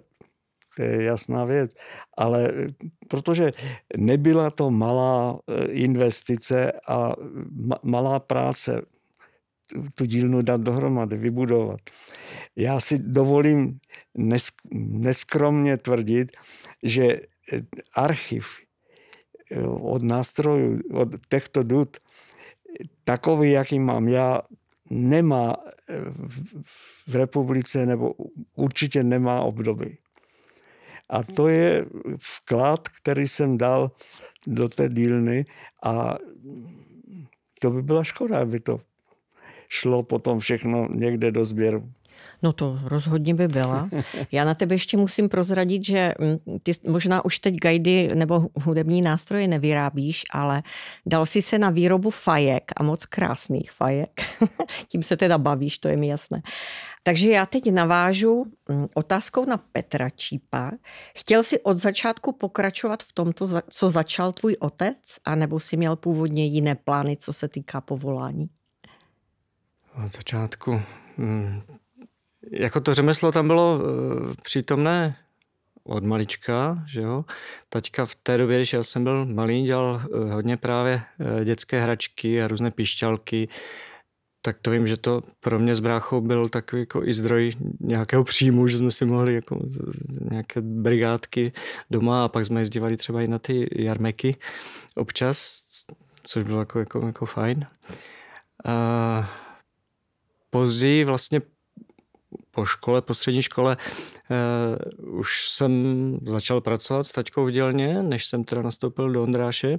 To 0.75 0.83
je 0.83 1.03
jasná 1.03 1.45
věc. 1.45 1.73
Ale 2.17 2.49
eh, 2.49 2.67
protože 3.07 3.51
nebyla 3.97 4.49
to 4.49 4.71
malá 4.71 5.39
eh, 5.47 5.65
investice 5.65 6.71
a 6.87 7.13
malá 7.83 8.19
práce 8.19 8.81
tu 9.95 10.05
dílnu 10.05 10.41
dát 10.41 10.61
dohromady, 10.61 11.17
vybudovat. 11.17 11.79
Já 12.55 12.79
si 12.79 12.95
dovolím 12.99 13.79
neskromně 14.73 15.77
tvrdit, 15.77 16.31
že 16.83 17.19
archiv 17.95 18.47
od 19.81 20.03
nástrojů, 20.03 20.79
od 20.93 21.07
těchto 21.29 21.63
dud, 21.63 21.97
takový, 23.03 23.51
jaký 23.51 23.79
mám 23.79 24.07
já, 24.07 24.41
nemá 24.89 25.55
v 27.07 27.15
republice 27.15 27.85
nebo 27.85 28.13
určitě 28.55 29.03
nemá 29.03 29.41
obdoby. 29.41 29.97
A 31.11 31.23
to 31.23 31.47
je 31.47 31.85
vklad, 32.17 32.87
který 32.87 33.27
jsem 33.27 33.57
dal 33.57 33.91
do 34.47 34.69
té 34.69 34.89
dílny 34.89 35.45
a 35.83 36.17
to 37.61 37.71
by 37.71 37.81
byla 37.81 38.03
škoda, 38.03 38.41
aby 38.41 38.59
to 38.59 38.79
šlo 39.69 40.03
potom 40.03 40.39
všechno 40.39 40.87
někde 40.91 41.31
do 41.31 41.45
sběru. 41.45 41.91
No 42.43 42.53
to 42.53 42.79
rozhodně 42.83 43.35
by 43.35 43.47
byla. 43.47 43.89
Já 44.31 44.45
na 44.45 44.53
tebe 44.53 44.75
ještě 44.75 44.97
musím 44.97 45.29
prozradit, 45.29 45.85
že 45.85 46.13
mm, 46.19 46.59
ty 46.63 46.71
možná 46.87 47.25
už 47.25 47.39
teď 47.39 47.55
gajdy 47.55 48.11
nebo 48.15 48.47
hudební 48.55 49.01
nástroje 49.01 49.47
nevyrábíš, 49.47 50.23
ale 50.31 50.63
dal 51.05 51.25
si 51.25 51.41
se 51.41 51.59
na 51.59 51.69
výrobu 51.69 52.09
fajek 52.09 52.71
a 52.77 52.83
moc 52.83 53.05
krásných 53.05 53.71
fajek. 53.71 54.21
Tím 54.87 55.03
se 55.03 55.17
teda 55.17 55.37
bavíš, 55.37 55.77
to 55.77 55.87
je 55.87 55.97
mi 55.97 56.07
jasné. 56.07 56.41
Takže 57.03 57.29
já 57.29 57.45
teď 57.45 57.71
navážu 57.71 58.45
mm, 58.69 58.87
otázkou 58.93 59.45
na 59.45 59.57
Petra 59.57 60.09
Čípa. 60.09 60.71
Chtěl 61.17 61.43
jsi 61.43 61.59
od 61.59 61.77
začátku 61.77 62.31
pokračovat 62.31 63.03
v 63.03 63.13
tomto, 63.13 63.45
co 63.69 63.89
začal 63.89 64.31
tvůj 64.31 64.55
otec, 64.59 64.97
anebo 65.25 65.59
si 65.59 65.77
měl 65.77 65.95
původně 65.95 66.45
jiné 66.45 66.75
plány, 66.75 67.17
co 67.17 67.33
se 67.33 67.47
týká 67.47 67.81
povolání? 67.81 68.49
Od 70.05 70.11
začátku. 70.11 70.81
Jako 72.51 72.81
to 72.81 72.93
řemeslo 72.93 73.31
tam 73.31 73.47
bylo 73.47 73.79
uh, 73.79 74.33
přítomné 74.43 75.15
od 75.83 76.03
malička, 76.03 76.83
že 76.87 77.01
jo. 77.01 77.25
Taťka 77.69 78.05
v 78.05 78.15
té 78.15 78.37
době, 78.37 78.57
když 78.57 78.73
já 78.73 78.83
jsem 78.83 79.03
byl 79.03 79.25
malý, 79.25 79.63
dělal 79.63 80.01
uh, 80.13 80.31
hodně 80.31 80.57
právě 80.57 81.01
uh, 81.19 81.43
dětské 81.43 81.81
hračky 81.81 82.43
a 82.43 82.47
různé 82.47 82.71
pišťalky, 82.71 83.47
tak 84.41 84.57
to 84.61 84.71
vím, 84.71 84.87
že 84.87 84.97
to 84.97 85.21
pro 85.39 85.59
mě 85.59 85.75
s 85.75 85.79
bráchou 85.79 86.21
byl 86.21 86.49
takový 86.49 86.81
jako 86.81 87.03
i 87.03 87.13
zdroj 87.13 87.51
nějakého 87.79 88.23
příjmu, 88.23 88.67
že 88.67 88.77
jsme 88.77 88.91
si 88.91 89.05
mohli 89.05 89.33
jako 89.35 89.59
nějaké 90.31 90.61
brigádky 90.61 91.51
doma 91.91 92.25
a 92.25 92.27
pak 92.27 92.45
jsme 92.45 92.61
jezdívali 92.61 92.97
třeba 92.97 93.21
i 93.21 93.27
na 93.27 93.39
ty 93.39 93.83
jarmeky 93.83 94.35
občas, 94.95 95.61
což 96.23 96.43
bylo 96.43 96.59
jako, 96.59 96.79
jako, 96.79 97.05
jako 97.05 97.25
fajn. 97.25 97.65
Uh, 98.65 99.25
později 100.49 101.03
vlastně 101.03 101.41
po 102.51 102.65
škole, 102.65 103.01
po 103.01 103.13
střední 103.13 103.41
škole, 103.41 103.77
uh, 105.01 105.19
už 105.19 105.49
jsem 105.49 105.71
začal 106.21 106.61
pracovat 106.61 107.03
s 107.03 107.11
taťkou 107.11 107.45
v 107.45 107.51
dělně, 107.51 108.03
než 108.03 108.25
jsem 108.25 108.43
teda 108.43 108.61
nastoupil 108.61 109.11
do 109.11 109.23
Ondráše. 109.23 109.77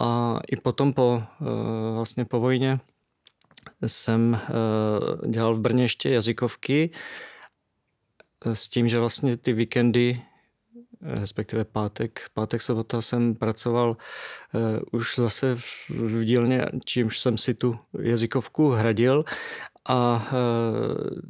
A 0.00 0.38
i 0.48 0.56
potom 0.56 0.92
po, 0.92 1.22
uh, 1.40 1.46
vlastně 1.94 2.24
po 2.24 2.40
vojně 2.40 2.80
jsem 3.86 4.40
uh, 5.22 5.30
dělal 5.30 5.54
v 5.54 5.60
Brně 5.60 5.84
ještě 5.84 6.10
jazykovky 6.10 6.90
s 8.44 8.68
tím, 8.68 8.88
že 8.88 8.98
vlastně 8.98 9.36
ty 9.36 9.52
víkendy 9.52 10.22
respektive 11.02 11.64
pátek, 11.64 12.20
pátek, 12.34 12.62
sobota 12.62 13.00
jsem 13.00 13.34
pracoval 13.34 13.90
uh, 13.90 14.60
už 14.92 15.16
zase 15.16 15.54
v, 15.54 15.90
v 15.90 16.24
dílně, 16.24 16.66
čímž 16.84 17.20
jsem 17.20 17.38
si 17.38 17.54
tu 17.54 17.74
jazykovku 17.98 18.68
hradil 18.68 19.24
a 19.84 20.28
uh, 20.32 21.20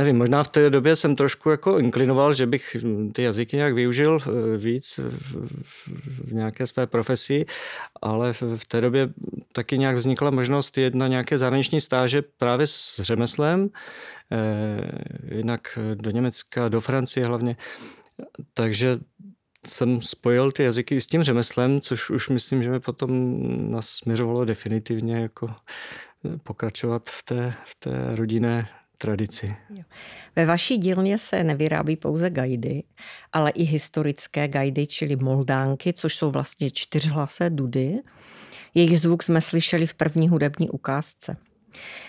nevím, 0.00 0.18
možná 0.18 0.42
v 0.42 0.48
té 0.48 0.70
době 0.70 0.96
jsem 0.96 1.16
trošku 1.16 1.50
jako 1.50 1.78
inklinoval, 1.78 2.34
že 2.34 2.46
bych 2.46 2.76
ty 3.12 3.22
jazyky 3.22 3.56
nějak 3.56 3.74
využil 3.74 4.18
eh, 4.20 4.56
víc 4.56 5.00
v 6.24 6.32
nějaké 6.32 6.66
své 6.66 6.86
profesi, 6.86 7.46
ale 8.02 8.32
v 8.32 8.64
té 8.68 8.80
době 8.80 9.08
taky 9.52 9.78
nějak 9.78 9.96
vznikla 9.96 10.30
možnost 10.30 10.78
jít 10.78 10.94
na 10.94 11.08
nějaké 11.08 11.38
zahraniční 11.38 11.80
stáže 11.80 12.22
právě 12.22 12.66
s 12.66 13.00
řemeslem, 13.00 13.68
eh, 14.32 15.36
jinak 15.36 15.78
do 15.94 16.10
Německa, 16.10 16.68
do 16.68 16.80
Francie 16.80 17.26
hlavně. 17.26 17.56
Takže 18.54 18.98
jsem 19.66 20.02
spojil 20.02 20.52
ty 20.52 20.62
jazyky 20.62 21.00
s 21.00 21.06
tím 21.06 21.22
řemeslem, 21.22 21.80
což 21.80 22.10
už 22.10 22.28
myslím, 22.28 22.62
že 22.62 22.70
mi 22.70 22.80
potom 22.80 23.10
nasměřovalo 23.70 24.44
definitivně 24.44 25.16
jako 25.16 25.46
pokračovat 26.42 27.02
v 27.06 27.22
té, 27.22 27.54
v 27.64 27.74
té 27.74 28.16
rodinné 28.16 28.68
tradici. 29.00 29.56
Ve 30.36 30.46
vaší 30.46 30.78
dílně 30.78 31.18
se 31.18 31.44
nevyrábí 31.44 31.96
pouze 31.96 32.30
gajdy, 32.30 32.82
ale 33.32 33.50
i 33.50 33.62
historické 33.62 34.48
gajdy, 34.48 34.86
čili 34.86 35.16
moldánky, 35.16 35.92
což 35.92 36.14
jsou 36.14 36.30
vlastně 36.30 36.70
čtyřhlasé 36.70 37.50
dudy. 37.50 37.98
Jejich 38.74 39.00
zvuk 39.00 39.22
jsme 39.22 39.40
slyšeli 39.40 39.86
v 39.86 39.94
první 39.94 40.28
hudební 40.28 40.70
ukázce. 40.70 41.36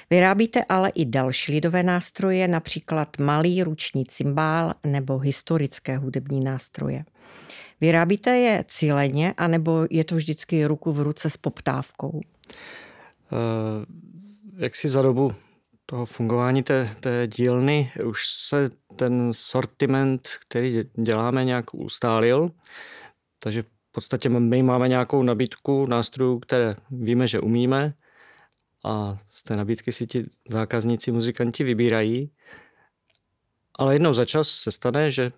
Vyrábíte 0.10 0.63
ale 0.69 0.89
i 0.89 1.06
další 1.06 1.51
lidové 1.51 1.84
nástroje, 1.84 2.47
například 2.47 3.17
malý 3.19 3.63
ruční 3.63 4.06
cymbál 4.06 4.73
nebo 4.84 5.17
historické 5.17 5.97
hudební 5.97 6.39
nástroje. 6.39 7.06
Vyrábíte 7.82 8.38
je 8.38 8.65
cíleně, 8.67 9.34
anebo 9.38 9.88
je 9.89 10.04
to 10.04 10.15
vždycky 10.15 10.65
ruku 10.65 10.91
v 10.93 11.01
ruce 11.01 11.30
s 11.30 11.38
poptávkou? 11.38 12.10
Uh, 12.10 12.21
jak 14.58 14.75
si 14.75 14.89
za 14.89 15.01
dobu 15.01 15.34
toho 15.91 16.06
fungování 16.06 16.63
té, 16.63 16.89
té 16.99 17.27
dílny 17.27 17.91
už 18.06 18.27
se 18.30 18.71
ten 18.95 19.34
sortiment, 19.34 20.30
který 20.47 20.84
děláme, 20.93 21.45
nějak 21.45 21.73
ustálil. 21.73 22.51
Takže 23.39 23.62
v 23.63 23.91
podstatě 23.91 24.30
my 24.30 24.63
máme 24.63 24.88
nějakou 24.88 25.23
nabídku 25.23 25.86
nástrojů, 25.86 26.39
které 26.39 26.75
víme, 26.91 27.27
že 27.27 27.39
umíme 27.39 27.93
a 28.86 29.19
z 29.27 29.43
té 29.43 29.56
nabídky 29.56 29.91
si 29.91 30.08
ti 30.08 30.25
zákazníci, 30.49 31.12
muzikanti 31.12 31.63
vybírají. 31.63 32.32
Ale 33.80 33.95
jednou 33.95 34.13
za 34.13 34.25
čas 34.25 34.49
se 34.49 34.71
stane, 34.71 35.12
že 35.12 35.30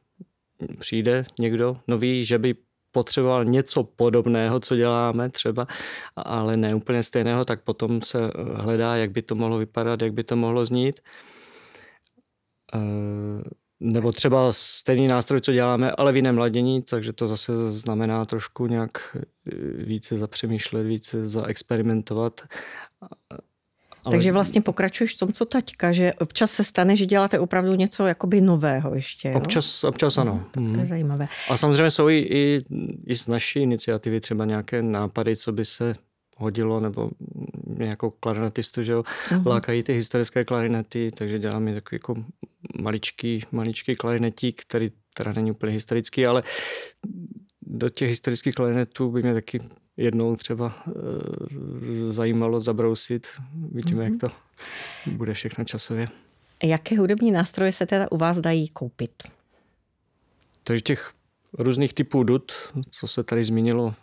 přijde 0.80 1.26
někdo 1.40 1.78
nový, 1.88 2.26
že 2.26 2.38
by 2.38 2.56
potřeboval 2.94 3.46
něco 3.46 3.84
podobného, 3.84 4.60
co 4.60 4.76
děláme 4.76 5.30
třeba, 5.30 5.68
ale 6.16 6.58
ne 6.58 6.76
úplně 6.76 7.04
stejného, 7.04 7.46
tak 7.46 7.64
potom 7.64 8.02
se 8.02 8.32
hledá, 8.56 8.96
jak 8.96 9.12
by 9.12 9.22
to 9.22 9.36
mohlo 9.36 9.58
vypadat, 9.58 10.02
jak 10.02 10.14
by 10.14 10.24
to 10.24 10.36
mohlo 10.36 10.66
znít. 10.66 11.00
Eh, 12.76 12.80
nebo 13.80 14.12
třeba 14.12 14.48
stejný 14.52 15.08
nástroj, 15.08 15.42
co 15.42 15.52
děláme, 15.52 15.92
ale 15.92 16.12
v 16.12 16.16
jiném 16.16 16.38
ladění, 16.38 16.82
takže 16.82 17.14
to 17.14 17.28
zase 17.28 17.72
znamená 17.72 18.26
trošku 18.26 18.68
nějak 18.68 19.18
více 19.78 20.18
zapřemýšlet, 20.18 20.84
více 20.84 21.28
zaexperimentovat 21.28 22.42
ale... 24.06 24.16
Takže 24.16 24.32
vlastně 24.32 24.62
pokračuješ 24.62 25.16
v 25.16 25.20
tom, 25.20 25.34
co 25.34 25.46
taťka, 25.46 25.92
že 25.92 26.14
občas 26.14 26.52
se 26.52 26.64
stane, 26.64 26.96
že 26.96 27.06
děláte 27.06 27.40
opravdu 27.40 27.76
něco 27.76 28.06
jakoby 28.06 28.42
nového 28.42 28.96
ještě. 28.96 29.30
Jo? 29.30 29.38
Občas, 29.38 29.84
občas 29.84 30.18
ano. 30.18 30.34
Mm, 30.34 30.52
to 30.52 30.60
je 30.60 30.66
mhm. 30.66 30.86
zajímavé. 30.86 31.26
A 31.50 31.58
samozřejmě 31.58 31.92
jsou 31.92 32.10
i, 32.10 32.18
i, 32.18 32.64
i 33.06 33.16
z 33.16 33.28
naší 33.28 33.60
iniciativy 33.60 34.20
třeba 34.20 34.46
nějaké 34.46 34.82
nápady, 34.82 35.36
co 35.36 35.52
by 35.52 35.66
se 35.66 35.96
hodilo, 36.38 36.80
nebo 36.80 37.10
nějakou 37.78 38.10
klarinetistu, 38.10 38.84
že 38.84 38.92
jo, 38.92 39.02
mm-hmm. 39.02 39.48
lákají 39.48 39.84
ty 39.84 39.94
historické 39.94 40.46
klarinety, 40.46 41.12
takže 41.18 41.40
děláme 41.40 41.74
takový 41.74 41.96
jako 41.96 42.14
maličký, 42.82 43.44
maličký 43.52 43.96
klarinetík, 43.96 44.62
který 44.62 44.92
teda 45.14 45.34
není 45.34 45.52
úplně 45.52 45.74
historický, 45.74 46.26
ale 46.26 46.44
do 47.62 47.90
těch 47.90 48.10
historických 48.10 48.56
klarinetů 48.56 49.12
by 49.12 49.22
mě 49.22 49.34
taky 49.34 49.60
jednou 49.98 50.36
třeba 50.36 50.84
e, 50.88 50.92
zajímalo 52.12 52.60
zabrousit. 52.60 53.28
Vidíme, 53.72 54.04
mm-hmm. 54.04 54.12
jak 54.12 54.20
to 54.20 54.28
bude 55.12 55.34
všechno 55.34 55.66
časově. 55.66 56.08
Jaké 56.64 56.98
hudební 56.98 57.32
nástroje 57.32 57.72
se 57.72 57.86
teda 57.86 58.12
u 58.12 58.18
vás 58.18 58.40
dají 58.40 58.70
koupit? 58.70 59.24
Takže 60.64 60.82
těch 60.82 61.12
různých 61.60 61.94
typů 61.94 62.24
dud, 62.24 62.52
co 62.92 63.08
se 63.08 63.24
tady 63.24 63.44
zmínilo, 63.44 63.94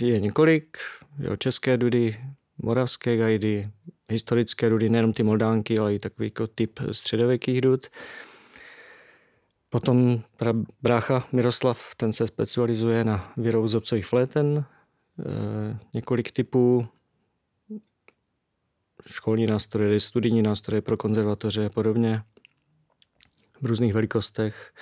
je 0.00 0.20
několik. 0.20 0.78
Jo, 1.18 1.36
české 1.36 1.76
dudy, 1.76 2.16
moravské 2.58 3.16
gajdy, 3.16 3.70
historické 4.08 4.70
dudy, 4.70 4.88
nejenom 4.88 5.12
ty 5.12 5.22
moldánky, 5.22 5.78
ale 5.78 5.94
i 5.94 5.98
takový 5.98 6.26
jako 6.26 6.46
typ 6.46 6.80
středověkých 6.92 7.60
dud. 7.60 7.86
Potom 9.70 10.20
brácha 10.82 11.28
Miroslav, 11.32 11.94
ten 11.96 12.12
se 12.12 12.26
specializuje 12.26 13.04
na 13.04 13.32
výrobu 13.36 13.68
zobcových 13.68 14.06
fléten, 14.06 14.64
několik 15.94 16.32
typů, 16.32 16.88
školní 19.06 19.46
nástroje, 19.46 20.00
studijní 20.00 20.42
nástroje 20.42 20.82
pro 20.82 20.96
konzervatoře 20.96 21.66
a 21.66 21.70
podobně 21.70 22.22
v 23.60 23.66
různých 23.66 23.94
velikostech. 23.94 24.74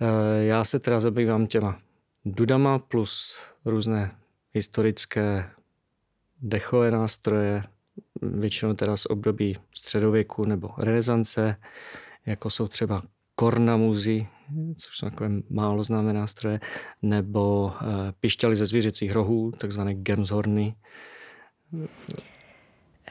E, 0.00 0.44
já 0.44 0.64
se 0.64 0.78
teda 0.78 1.00
zabývám 1.00 1.46
těma 1.46 1.80
dudama 2.24 2.78
plus 2.78 3.40
různé 3.64 4.16
historické 4.52 5.50
dechové 6.40 6.90
nástroje, 6.90 7.64
většinou 8.22 8.74
teda 8.74 8.96
z 8.96 9.06
období 9.06 9.58
středověku 9.74 10.44
nebo 10.44 10.68
renesance, 10.78 11.56
jako 12.26 12.50
jsou 12.50 12.68
třeba 12.68 13.02
kornamuzy, 13.40 14.26
což 14.76 14.96
jsou 14.96 15.10
takové 15.10 15.30
málo 15.50 15.82
známé 15.82 16.12
nástroje, 16.12 16.60
nebo 17.02 17.72
eh, 17.72 17.84
pišťaly 18.20 18.56
ze 18.56 18.66
zvířecích 18.66 19.12
rohů, 19.12 19.50
takzvané 19.58 19.94
gemshorny. 19.94 20.74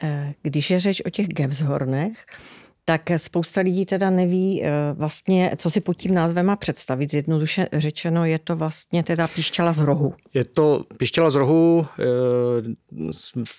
Eh, 0.02 0.34
když 0.42 0.70
je 0.70 0.80
řeč 0.80 1.02
o 1.06 1.10
těch 1.10 1.28
gemshornech, 1.28 2.26
tak 2.84 3.10
spousta 3.16 3.60
lidí 3.60 3.86
teda 3.86 4.10
neví 4.10 4.62
eh, 4.62 4.70
vlastně, 4.92 5.52
co 5.56 5.70
si 5.70 5.80
pod 5.80 5.94
tím 5.94 6.14
názvem 6.14 6.46
má 6.46 6.56
představit. 6.56 7.10
Zjednoduše 7.10 7.68
řečeno, 7.72 8.24
je 8.24 8.38
to 8.38 8.56
vlastně 8.56 9.02
teda 9.02 9.28
píšťala 9.28 9.72
z 9.72 9.78
rohu. 9.78 10.14
Je 10.34 10.44
to 10.44 10.84
píšťala 10.96 11.30
z 11.30 11.34
rohu, 11.34 11.86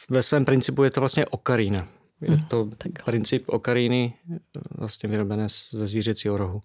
ve 0.09 0.24
svém 0.24 0.45
principu 0.45 0.84
je 0.84 0.89
to 0.89 1.01
vlastně 1.01 1.26
okarína. 1.26 1.88
Je 2.22 2.36
hm, 2.36 2.45
to 2.47 2.69
tak. 2.78 3.05
princip 3.05 3.43
okaríny 3.49 4.13
vlastně 4.78 5.09
vyrobené 5.09 5.47
ze 5.72 5.88
zvířecího 5.88 6.38
rohu. 6.38 6.61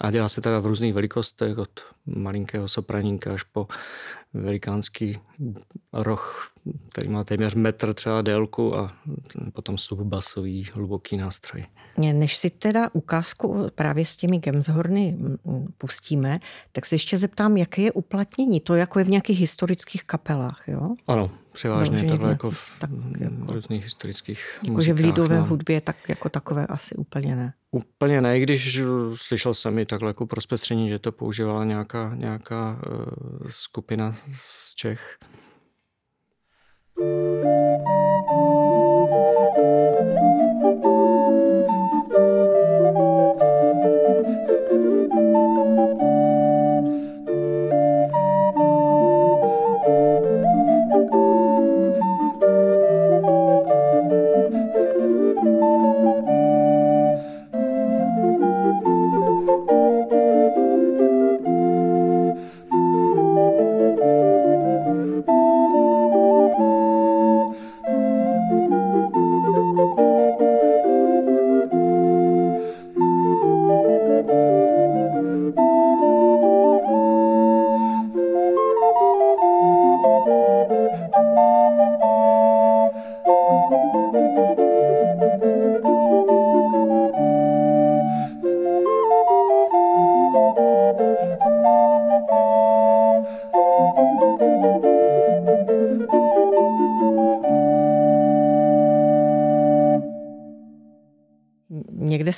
A 0.00 0.10
dělá 0.10 0.28
se 0.28 0.40
teda 0.40 0.58
v 0.58 0.66
různých 0.66 0.94
velikostech, 0.94 1.58
od 1.58 1.70
malinkého 2.06 2.68
sopraninka 2.68 3.34
až 3.34 3.42
po 3.42 3.66
velikánský 4.34 5.18
roh, 5.92 6.52
který 6.88 7.08
má 7.08 7.24
téměř 7.24 7.54
metr 7.54 7.94
třeba 7.94 8.22
délku 8.22 8.76
a 8.76 8.92
potom 9.52 9.78
subbasový 9.78 10.64
hluboký 10.72 11.16
nástroj. 11.16 11.64
Než 11.98 12.36
si 12.36 12.50
teda 12.50 12.90
ukázku 12.92 13.66
právě 13.74 14.04
s 14.04 14.16
těmi 14.16 14.38
Gemshorny 14.38 15.18
pustíme, 15.78 16.40
tak 16.72 16.86
se 16.86 16.94
ještě 16.94 17.18
zeptám, 17.18 17.56
jaké 17.56 17.82
je 17.82 17.92
uplatnění. 17.92 18.60
To 18.60 18.74
jako 18.74 18.98
je 18.98 19.04
v 19.04 19.08
nějakých 19.08 19.40
historických 19.40 20.04
kapelách, 20.04 20.64
jo? 20.66 20.94
Ano, 21.06 21.30
převážně 21.52 22.02
no, 22.02 22.08
takhle 22.08 22.30
jako 22.30 22.50
v 22.50 22.70
tak, 22.78 22.90
jako, 23.18 23.52
různých 23.52 23.84
historických 23.84 24.58
Jakože 24.62 24.92
v 24.92 25.00
lidové 25.00 25.38
no. 25.38 25.44
hudbě 25.44 25.80
tak 25.80 26.08
jako 26.08 26.28
takové 26.28 26.66
asi 26.66 26.94
úplně 26.94 27.36
ne. 27.36 27.52
Úplně 27.70 28.20
ne, 28.20 28.40
když 28.40 28.80
slyšel 29.14 29.54
jsem 29.54 29.78
i 29.78 29.86
takhle 29.86 30.10
jako 30.10 30.26
pro 30.26 30.40
zpestření, 30.40 30.88
že 30.88 30.98
to 30.98 31.12
používala 31.12 31.64
nějaká, 31.64 32.14
nějaká 32.14 32.80
uh, 32.90 33.04
skupina 33.46 34.12
z 34.32 34.74
Čech. 34.74 35.18
Někde 37.00 37.97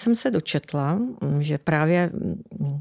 jsem 0.01 0.15
se 0.15 0.31
dočetla, 0.31 0.95
mm, 0.95 1.43
že 1.43 1.59
právě 1.59 2.11
mm, 2.13 2.81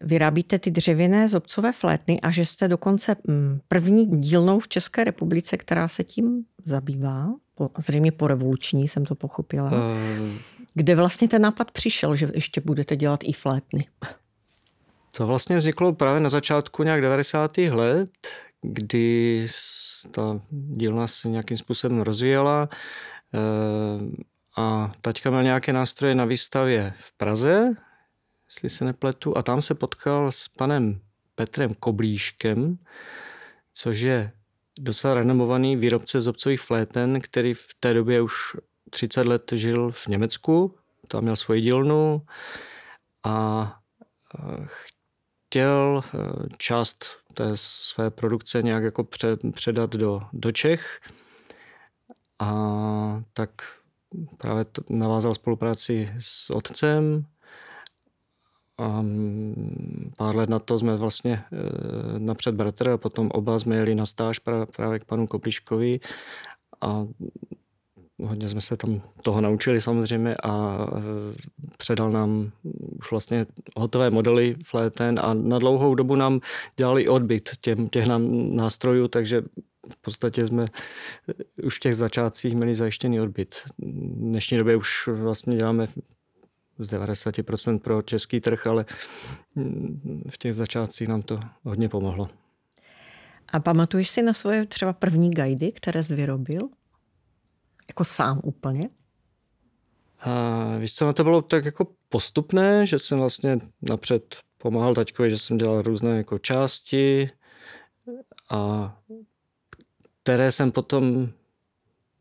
vyrábíte 0.00 0.58
ty 0.58 0.70
dřevěné 0.70 1.28
zobcové 1.28 1.72
flétny 1.72 2.20
a 2.20 2.30
že 2.30 2.44
jste 2.44 2.68
dokonce 2.68 3.16
mm, 3.24 3.60
první 3.68 4.20
dílnou 4.20 4.60
v 4.60 4.68
České 4.68 5.04
republice, 5.04 5.56
která 5.56 5.88
se 5.88 6.04
tím 6.04 6.44
zabývá. 6.64 7.34
Zřejmě 7.78 8.12
po 8.12 8.26
revoluční 8.26 8.88
jsem 8.88 9.04
to 9.04 9.14
pochopila. 9.14 9.70
Uh... 9.72 9.78
Kde 10.74 10.96
vlastně 10.96 11.28
ten 11.28 11.42
nápad 11.42 11.70
přišel, 11.70 12.16
že 12.16 12.30
ještě 12.34 12.60
budete 12.60 12.96
dělat 12.96 13.20
i 13.24 13.32
flétny? 13.32 13.86
To 15.16 15.26
vlastně 15.26 15.56
vzniklo 15.56 15.92
právě 15.92 16.20
na 16.20 16.28
začátku 16.28 16.82
nějak 16.82 17.00
90. 17.00 17.58
let, 17.58 18.10
kdy 18.62 19.46
ta 20.10 20.40
dílna 20.50 21.06
se 21.06 21.28
nějakým 21.28 21.56
způsobem 21.56 22.00
rozvíjela. 22.00 22.68
A 24.56 24.92
taťka 25.00 25.30
měl 25.30 25.42
nějaké 25.42 25.72
nástroje 25.72 26.14
na 26.14 26.24
výstavě 26.24 26.94
v 26.96 27.12
Praze, 27.12 27.70
jestli 28.44 28.70
se 28.70 28.84
nepletu, 28.84 29.36
a 29.36 29.42
tam 29.42 29.62
se 29.62 29.74
potkal 29.74 30.32
s 30.32 30.48
panem 30.48 31.00
Petrem 31.34 31.74
Koblíškem, 31.74 32.78
což 33.74 34.00
je 34.00 34.32
docela 34.78 35.14
renomovaný 35.14 35.76
výrobce 35.76 36.20
zobcových 36.20 36.60
fléten, 36.60 37.20
který 37.20 37.54
v 37.54 37.66
té 37.80 37.94
době 37.94 38.22
už 38.22 38.56
30 38.90 39.26
let 39.26 39.52
žil 39.54 39.90
v 39.90 40.06
Německu, 40.06 40.74
tam 41.08 41.22
měl 41.22 41.36
svoji 41.36 41.60
dílnu 41.60 42.22
a 43.24 43.78
chtěl 44.64 46.02
e, 46.04 46.18
část 46.58 47.04
té 47.34 47.50
své 47.54 48.10
produkce 48.10 48.62
nějak 48.62 48.82
jako 48.82 49.06
předat 49.54 49.90
do, 49.96 50.22
do 50.32 50.52
Čech. 50.52 51.00
A 52.38 53.22
tak 53.32 53.50
právě 54.38 54.64
navázal 54.90 55.34
spolupráci 55.34 56.10
s 56.20 56.50
otcem. 56.50 57.24
A 58.78 59.02
mm, 59.02 60.12
pár 60.16 60.36
let 60.36 60.48
na 60.48 60.58
to 60.58 60.78
jsme 60.78 60.96
vlastně 60.96 61.32
e, 61.32 62.18
napřed 62.18 62.54
bratr 62.54 62.90
a 62.90 62.98
potom 62.98 63.30
oba 63.32 63.58
jsme 63.58 63.76
jeli 63.76 63.94
na 63.94 64.06
stáž 64.06 64.38
právě 64.76 64.98
k 64.98 65.04
panu 65.04 65.26
Kopliškovi 65.26 66.00
a 66.80 67.06
hodně 68.22 68.48
jsme 68.48 68.60
se 68.60 68.76
tam 68.76 69.02
toho 69.22 69.40
naučili 69.40 69.80
samozřejmě 69.80 70.34
a 70.42 70.78
e, 70.78 71.02
předal 71.78 72.10
nám 72.10 72.50
už 72.98 73.10
vlastně 73.10 73.46
hotové 73.76 74.10
modely 74.10 74.56
fléten 74.64 75.20
a 75.22 75.34
na 75.34 75.58
dlouhou 75.58 75.94
dobu 75.94 76.14
nám 76.14 76.40
dělali 76.76 77.08
odbyt 77.08 77.50
těm, 77.60 77.88
těch 77.88 78.06
nám 78.06 78.56
nástrojů, 78.56 79.08
takže 79.08 79.42
v 79.92 79.96
podstatě 79.96 80.46
jsme 80.46 80.62
eh, 81.28 81.62
už 81.62 81.76
v 81.76 81.80
těch 81.80 81.96
začátcích 81.96 82.54
měli 82.54 82.74
zajištěný 82.74 83.20
odbyt. 83.20 83.54
V 83.54 84.18
dnešní 84.18 84.58
době 84.58 84.76
už 84.76 85.08
vlastně 85.08 85.56
děláme 85.56 85.86
z 86.78 86.92
90% 86.92 87.78
pro 87.78 88.02
český 88.02 88.40
trh, 88.40 88.66
ale 88.66 88.86
mm, 89.54 90.22
v 90.30 90.38
těch 90.38 90.54
začátcích 90.54 91.08
nám 91.08 91.22
to 91.22 91.40
hodně 91.62 91.88
pomohlo. 91.88 92.28
A 93.52 93.60
pamatuješ 93.60 94.08
si 94.08 94.22
na 94.22 94.32
svoje 94.32 94.66
třeba 94.66 94.92
první 94.92 95.30
guidy, 95.30 95.72
které 95.72 96.02
jsi 96.02 96.14
vyrobil? 96.14 96.68
Jako 97.88 98.04
sám 98.04 98.40
úplně? 98.44 98.88
A 100.20 100.76
víš 100.78 100.94
co, 100.94 101.12
to 101.12 101.24
bylo 101.24 101.42
tak 101.42 101.64
jako 101.64 101.86
postupné, 102.08 102.86
že 102.86 102.98
jsem 102.98 103.18
vlastně 103.18 103.58
napřed 103.82 104.36
pomáhal 104.58 104.94
taťkovi, 104.94 105.30
že 105.30 105.38
jsem 105.38 105.58
dělal 105.58 105.82
různé 105.82 106.16
jako 106.16 106.38
části 106.38 107.30
a 108.50 108.96
které 110.24 110.52
jsem 110.52 110.70
potom, 110.70 111.28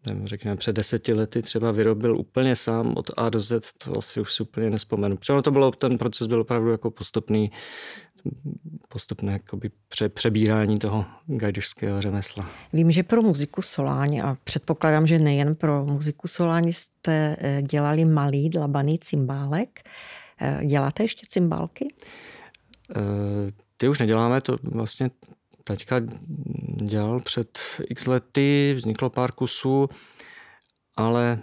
nevím, 0.08 0.28
řekněme, 0.28 0.56
před 0.56 0.76
deseti 0.76 1.14
lety 1.14 1.42
třeba 1.42 1.72
vyrobil 1.72 2.18
úplně 2.18 2.56
sám 2.56 2.94
od 2.98 3.12
A 3.18 3.30
do 3.30 3.40
Z, 3.40 3.74
to 3.74 3.98
asi 3.98 4.22
už 4.22 4.34
si 4.34 4.44
úplně 4.44 4.70
nespomenu. 4.70 5.18
Protože 5.18 5.42
to 5.42 5.52
bylo, 5.52 5.72
ten 5.72 5.98
proces 5.98 6.28
byl 6.28 6.42
opravdu 6.42 6.72
jako 6.72 6.92
postupný, 6.92 7.52
postupné 8.90 9.34
jakoby 9.34 9.72
pře, 9.90 10.10
přebírání 10.10 10.80
toho 10.80 11.06
gajdušského 11.28 12.02
řemesla. 12.02 12.50
Vím, 12.74 12.92
že 12.92 13.04
pro 13.04 13.22
muziku 13.22 13.62
Soláň 13.62 14.20
a 14.20 14.38
předpokládám, 14.44 15.08
že 15.08 15.20
nejen 15.20 15.56
pro 15.56 15.86
muziku 15.86 16.28
Soláň 16.28 16.72
jste 16.72 17.38
eh, 17.40 17.62
dělali 17.62 18.06
malý 18.06 18.50
dlabaný 18.50 19.00
cymbálek. 19.00 19.90
Eh, 20.42 20.66
děláte 20.66 21.04
ještě 21.04 21.26
cymbálky? 21.30 21.94
Ty 23.78 23.88
už 23.90 24.00
neděláme, 24.00 24.42
to 24.42 24.58
vlastně 24.64 25.10
taťka 25.64 26.02
dělal 26.84 27.20
před 27.20 27.60
x 27.90 28.08
lety, 28.08 28.74
vzniklo 28.76 29.10
pár 29.10 29.32
kusů, 29.32 29.90
ale 30.96 31.40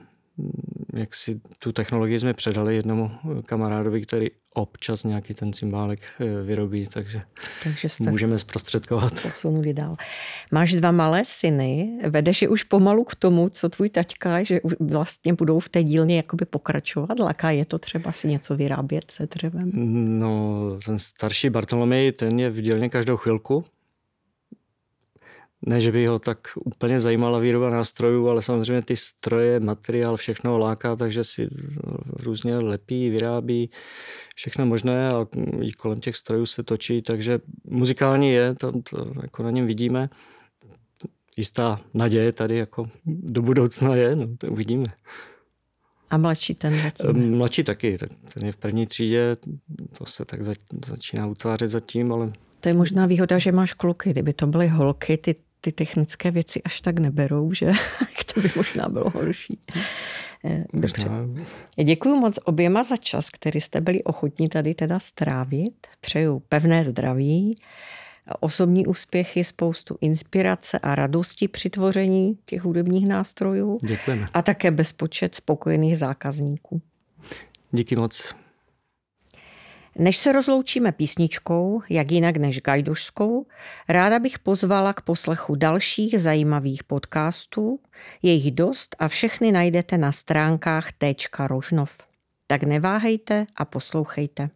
jak 0.95 1.15
si 1.15 1.41
tu 1.59 1.73
technologii 1.73 2.21
jsme 2.21 2.35
předali 2.35 2.77
jednomu 2.77 3.11
kamarádovi, 3.47 4.03
který 4.03 4.27
občas 4.55 5.05
nějaký 5.05 5.35
ten 5.35 5.53
cymbálek 5.53 6.01
eh, 6.21 6.43
vyrobí, 6.43 6.87
takže, 6.87 7.23
takže 7.65 7.89
jste 7.89 8.11
můžeme 8.11 8.39
zprostředkovat. 8.39 9.23
Posunuli 9.23 9.75
dál. 9.75 9.97
Máš 10.53 10.73
dva 10.73 10.91
malé 10.91 11.23
syny, 11.25 11.99
vedeš 12.09 12.43
je 12.43 12.49
už 12.49 12.65
pomalu 12.65 13.05
k 13.05 13.15
tomu, 13.15 13.49
co 13.49 13.69
tvůj 13.69 13.91
taťka, 13.91 14.43
že 14.43 14.61
vlastně 14.81 15.33
budou 15.33 15.61
v 15.61 15.69
té 15.69 15.83
dílně 15.83 16.17
jakoby 16.17 16.45
pokračovat? 16.45 17.19
Laká 17.19 17.51
je 17.51 17.65
to 17.65 17.79
třeba 17.79 18.13
si 18.13 18.29
něco 18.29 18.57
vyrábět 18.57 19.11
se 19.11 19.27
dřevem? 19.27 19.71
No, 20.19 20.61
ten 20.87 20.99
starší 20.99 21.51
Bartolomej, 21.51 22.13
ten 22.13 22.39
je 22.39 22.51
v 22.51 22.61
dílně 22.61 22.89
každou 22.89 23.17
chvilku, 23.17 23.65
ne, 25.67 25.81
že 25.81 25.93
by 25.93 26.07
ho 26.07 26.19
tak 26.19 26.39
úplně 26.65 27.01
zajímala 27.01 27.39
výroba 27.39 27.71
nástrojů, 27.71 28.29
ale 28.29 28.43
samozřejmě 28.43 28.83
ty 28.83 28.97
stroje, 28.97 29.61
materiál, 29.61 30.17
všechno 30.17 30.59
láká, 30.59 30.97
takže 30.97 31.25
si 31.25 31.49
různě 32.07 32.57
lepí, 32.57 33.11
vyrábí 33.11 33.71
všechno 34.37 34.67
možné 34.67 35.09
a 35.09 35.27
i 35.63 35.73
kolem 35.73 36.01
těch 36.01 36.17
strojů 36.17 36.47
se 36.47 36.63
točí, 36.63 37.03
takže 37.03 37.39
muzikální 37.65 38.31
je, 38.31 38.55
to, 38.55 38.73
to 38.73 39.13
jako 39.23 39.43
na 39.43 39.51
něm 39.51 39.67
vidíme. 39.67 40.09
Jistá 41.37 41.81
naděje 41.95 42.33
tady 42.33 42.57
jako 42.57 42.91
do 43.07 43.43
budoucna 43.43 43.95
je, 43.95 44.17
no 44.17 44.29
to 44.39 44.47
uvidíme. 44.47 44.87
A 46.11 46.17
mladší 46.17 46.55
ten 46.55 46.83
zatím? 46.83 47.37
Mladší 47.37 47.65
taky, 47.65 47.99
ten 48.35 48.47
je 48.47 48.53
v 48.53 48.57
první 48.57 48.87
třídě, 48.87 49.37
to 49.99 50.07
se 50.07 50.25
tak 50.25 50.41
začíná 50.87 51.27
utvářet 51.27 51.69
zatím, 51.69 52.13
ale 52.13 52.33
to 52.61 52.69
je 52.69 52.75
možná 52.75 53.07
výhoda, 53.07 53.39
že 53.39 53.53
máš 53.53 53.75
kluky. 53.75 54.11
Kdyby 54.11 54.33
to 54.33 54.47
byly 54.47 54.69
holky, 54.69 55.17
ty 55.17 55.35
ty 55.61 55.73
technické 55.73 56.31
věci 56.31 56.63
až 56.63 56.81
tak 56.81 56.99
neberou, 56.99 57.53
že 57.53 57.73
to 58.35 58.41
by 58.41 58.51
možná 58.57 58.89
bylo 58.89 59.11
horší. 59.11 59.59
Eh, 60.45 60.65
dobře. 60.73 61.11
Děkuji 61.85 62.17
moc 62.17 62.39
oběma 62.45 62.85
za 62.85 62.97
čas, 62.97 63.31
který 63.31 63.61
jste 63.61 63.81
byli 63.81 64.05
ochotní 64.05 64.49
tady 64.49 64.75
teda 64.75 64.99
strávit. 64.99 65.87
Přeju 66.01 66.43
pevné 66.49 66.85
zdraví, 66.85 67.55
osobní 68.41 68.87
úspěchy, 68.87 69.45
spoustu 69.45 69.99
inspirace 70.01 70.79
a 70.79 70.95
radosti 70.95 71.49
při 71.49 71.71
tvoření 71.71 72.39
těch 72.45 72.63
hudebních 72.63 73.09
nástrojů. 73.09 73.79
Děkujeme. 73.83 74.29
A 74.35 74.43
také 74.43 74.71
bezpočet 74.71 75.35
spokojených 75.35 75.99
zákazníků. 75.99 76.83
Díky 77.73 77.97
moc. 77.97 78.35
Než 79.95 80.17
se 80.17 80.33
rozloučíme 80.33 80.93
písničkou, 80.93 81.83
jak 81.91 82.11
jinak 82.11 82.37
než 82.37 82.61
gajdušskou, 82.61 83.47
ráda 83.89 84.19
bych 84.19 84.39
pozvala 84.39 84.93
k 84.93 85.01
poslechu 85.01 85.55
dalších 85.55 86.21
zajímavých 86.21 86.85
podcastů. 86.85 87.81
Je 88.23 88.33
jich 88.33 88.53
dost 88.53 88.97
a 88.99 89.09
všechny 89.09 89.53
najdete 89.53 89.99
na 89.99 90.13
stránkách 90.13 90.89
Rožnov. 91.47 91.99
Tak 92.47 92.63
neváhejte 92.63 93.47
a 93.57 93.65
poslouchejte. 93.65 94.51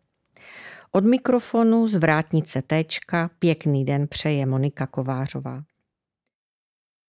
Od 0.93 1.05
mikrofonu 1.05 1.89
z 1.89 1.95
vrátnice 1.95 2.63
Tčka 2.63 3.31
pěkný 3.39 3.85
den 3.85 4.07
přeje 4.09 4.47
Monika 4.47 4.87
Kovářová. 4.87 5.63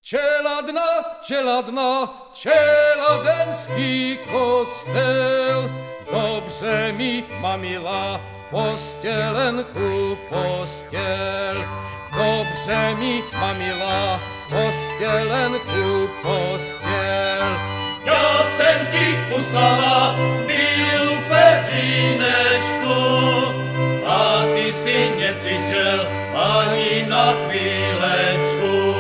Čeladna, 0.02 0.82
čeladna, 1.22 2.14
čeladenský 2.34 4.18
kostel, 4.32 5.70
dobře 6.12 6.92
mi 6.92 7.24
mamila 7.40 8.22
postělenku 8.52 10.18
postěl. 10.30 11.66
Dobře 12.18 12.96
mi 12.96 13.24
mamila 13.40 14.20
postělenku 14.50 16.10
postěl. 16.22 17.46
Já 18.06 18.44
jsem 18.58 18.88
ti 18.92 19.18
poslala 19.30 20.16
bílou 20.48 21.16
peřínečku 21.30 22.96
a 24.06 24.44
ty 24.56 24.74
si 24.74 25.12
nepřišel 25.20 26.08
ani 26.36 27.06
na 27.10 27.34
chvílečku. 27.34 28.96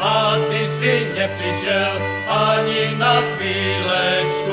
A 0.00 0.36
ty 0.50 0.68
si 0.68 1.12
nepřišel 1.18 2.02
ani 2.28 2.96
na 2.96 3.14
chvílečku. 3.20 4.43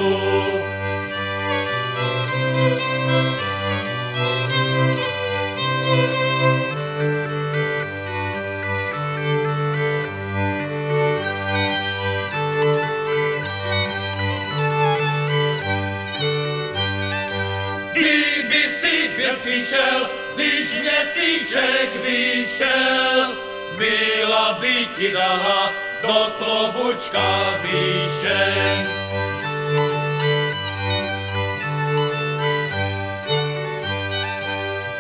Přišel, 19.42 20.10
když 20.36 20.68
měsíček 20.82 21.96
vyšel, 22.04 23.38
byla 23.78 24.58
by 24.60 24.88
ti 24.98 25.12
dala 25.12 25.74
do 26.02 26.34
klobučka 26.38 27.60
výšen. 27.62 28.88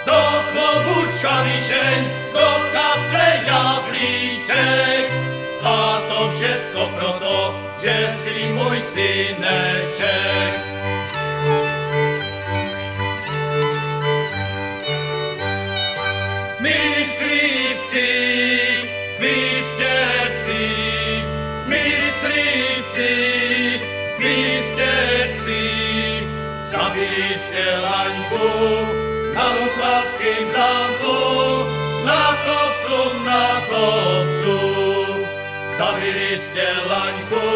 Do 0.05 0.43
klobučka 0.51 1.43
výšeň, 1.43 2.11
do 2.33 2.69
kapce 2.71 3.41
jablíček, 3.45 5.11
a 5.61 6.01
to 6.07 6.31
všecko 6.37 6.91
proto, 6.95 7.55
že 7.81 8.17
si 8.23 8.43
můj 8.53 8.81
syneček. 8.81 10.70
Zabili 35.82 36.38
ste 36.38 36.61
Laňku, 36.61 37.49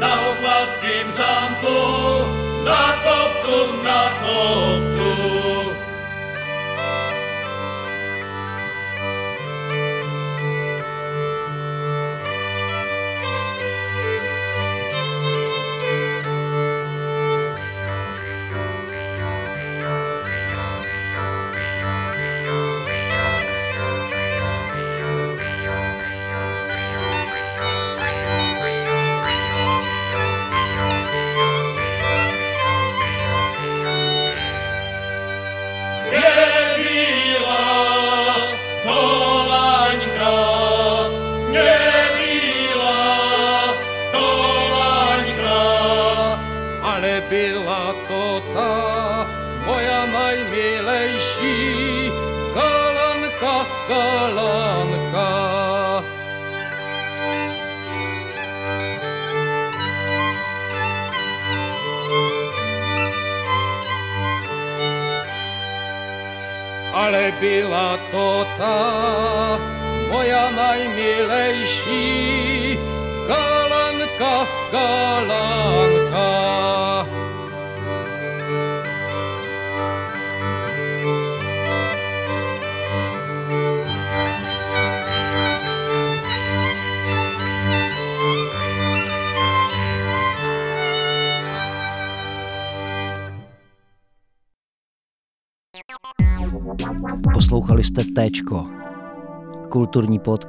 na 0.00 0.16
Luklavským 0.16 1.12
zámku, 1.12 1.80
na 2.64 2.84
kopcu, 3.04 3.84
na 3.84 4.02
kopcu. 4.24 4.93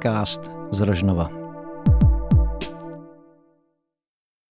Podcast 0.06 0.50
z 0.70 0.80
Rožnova. 0.80 1.45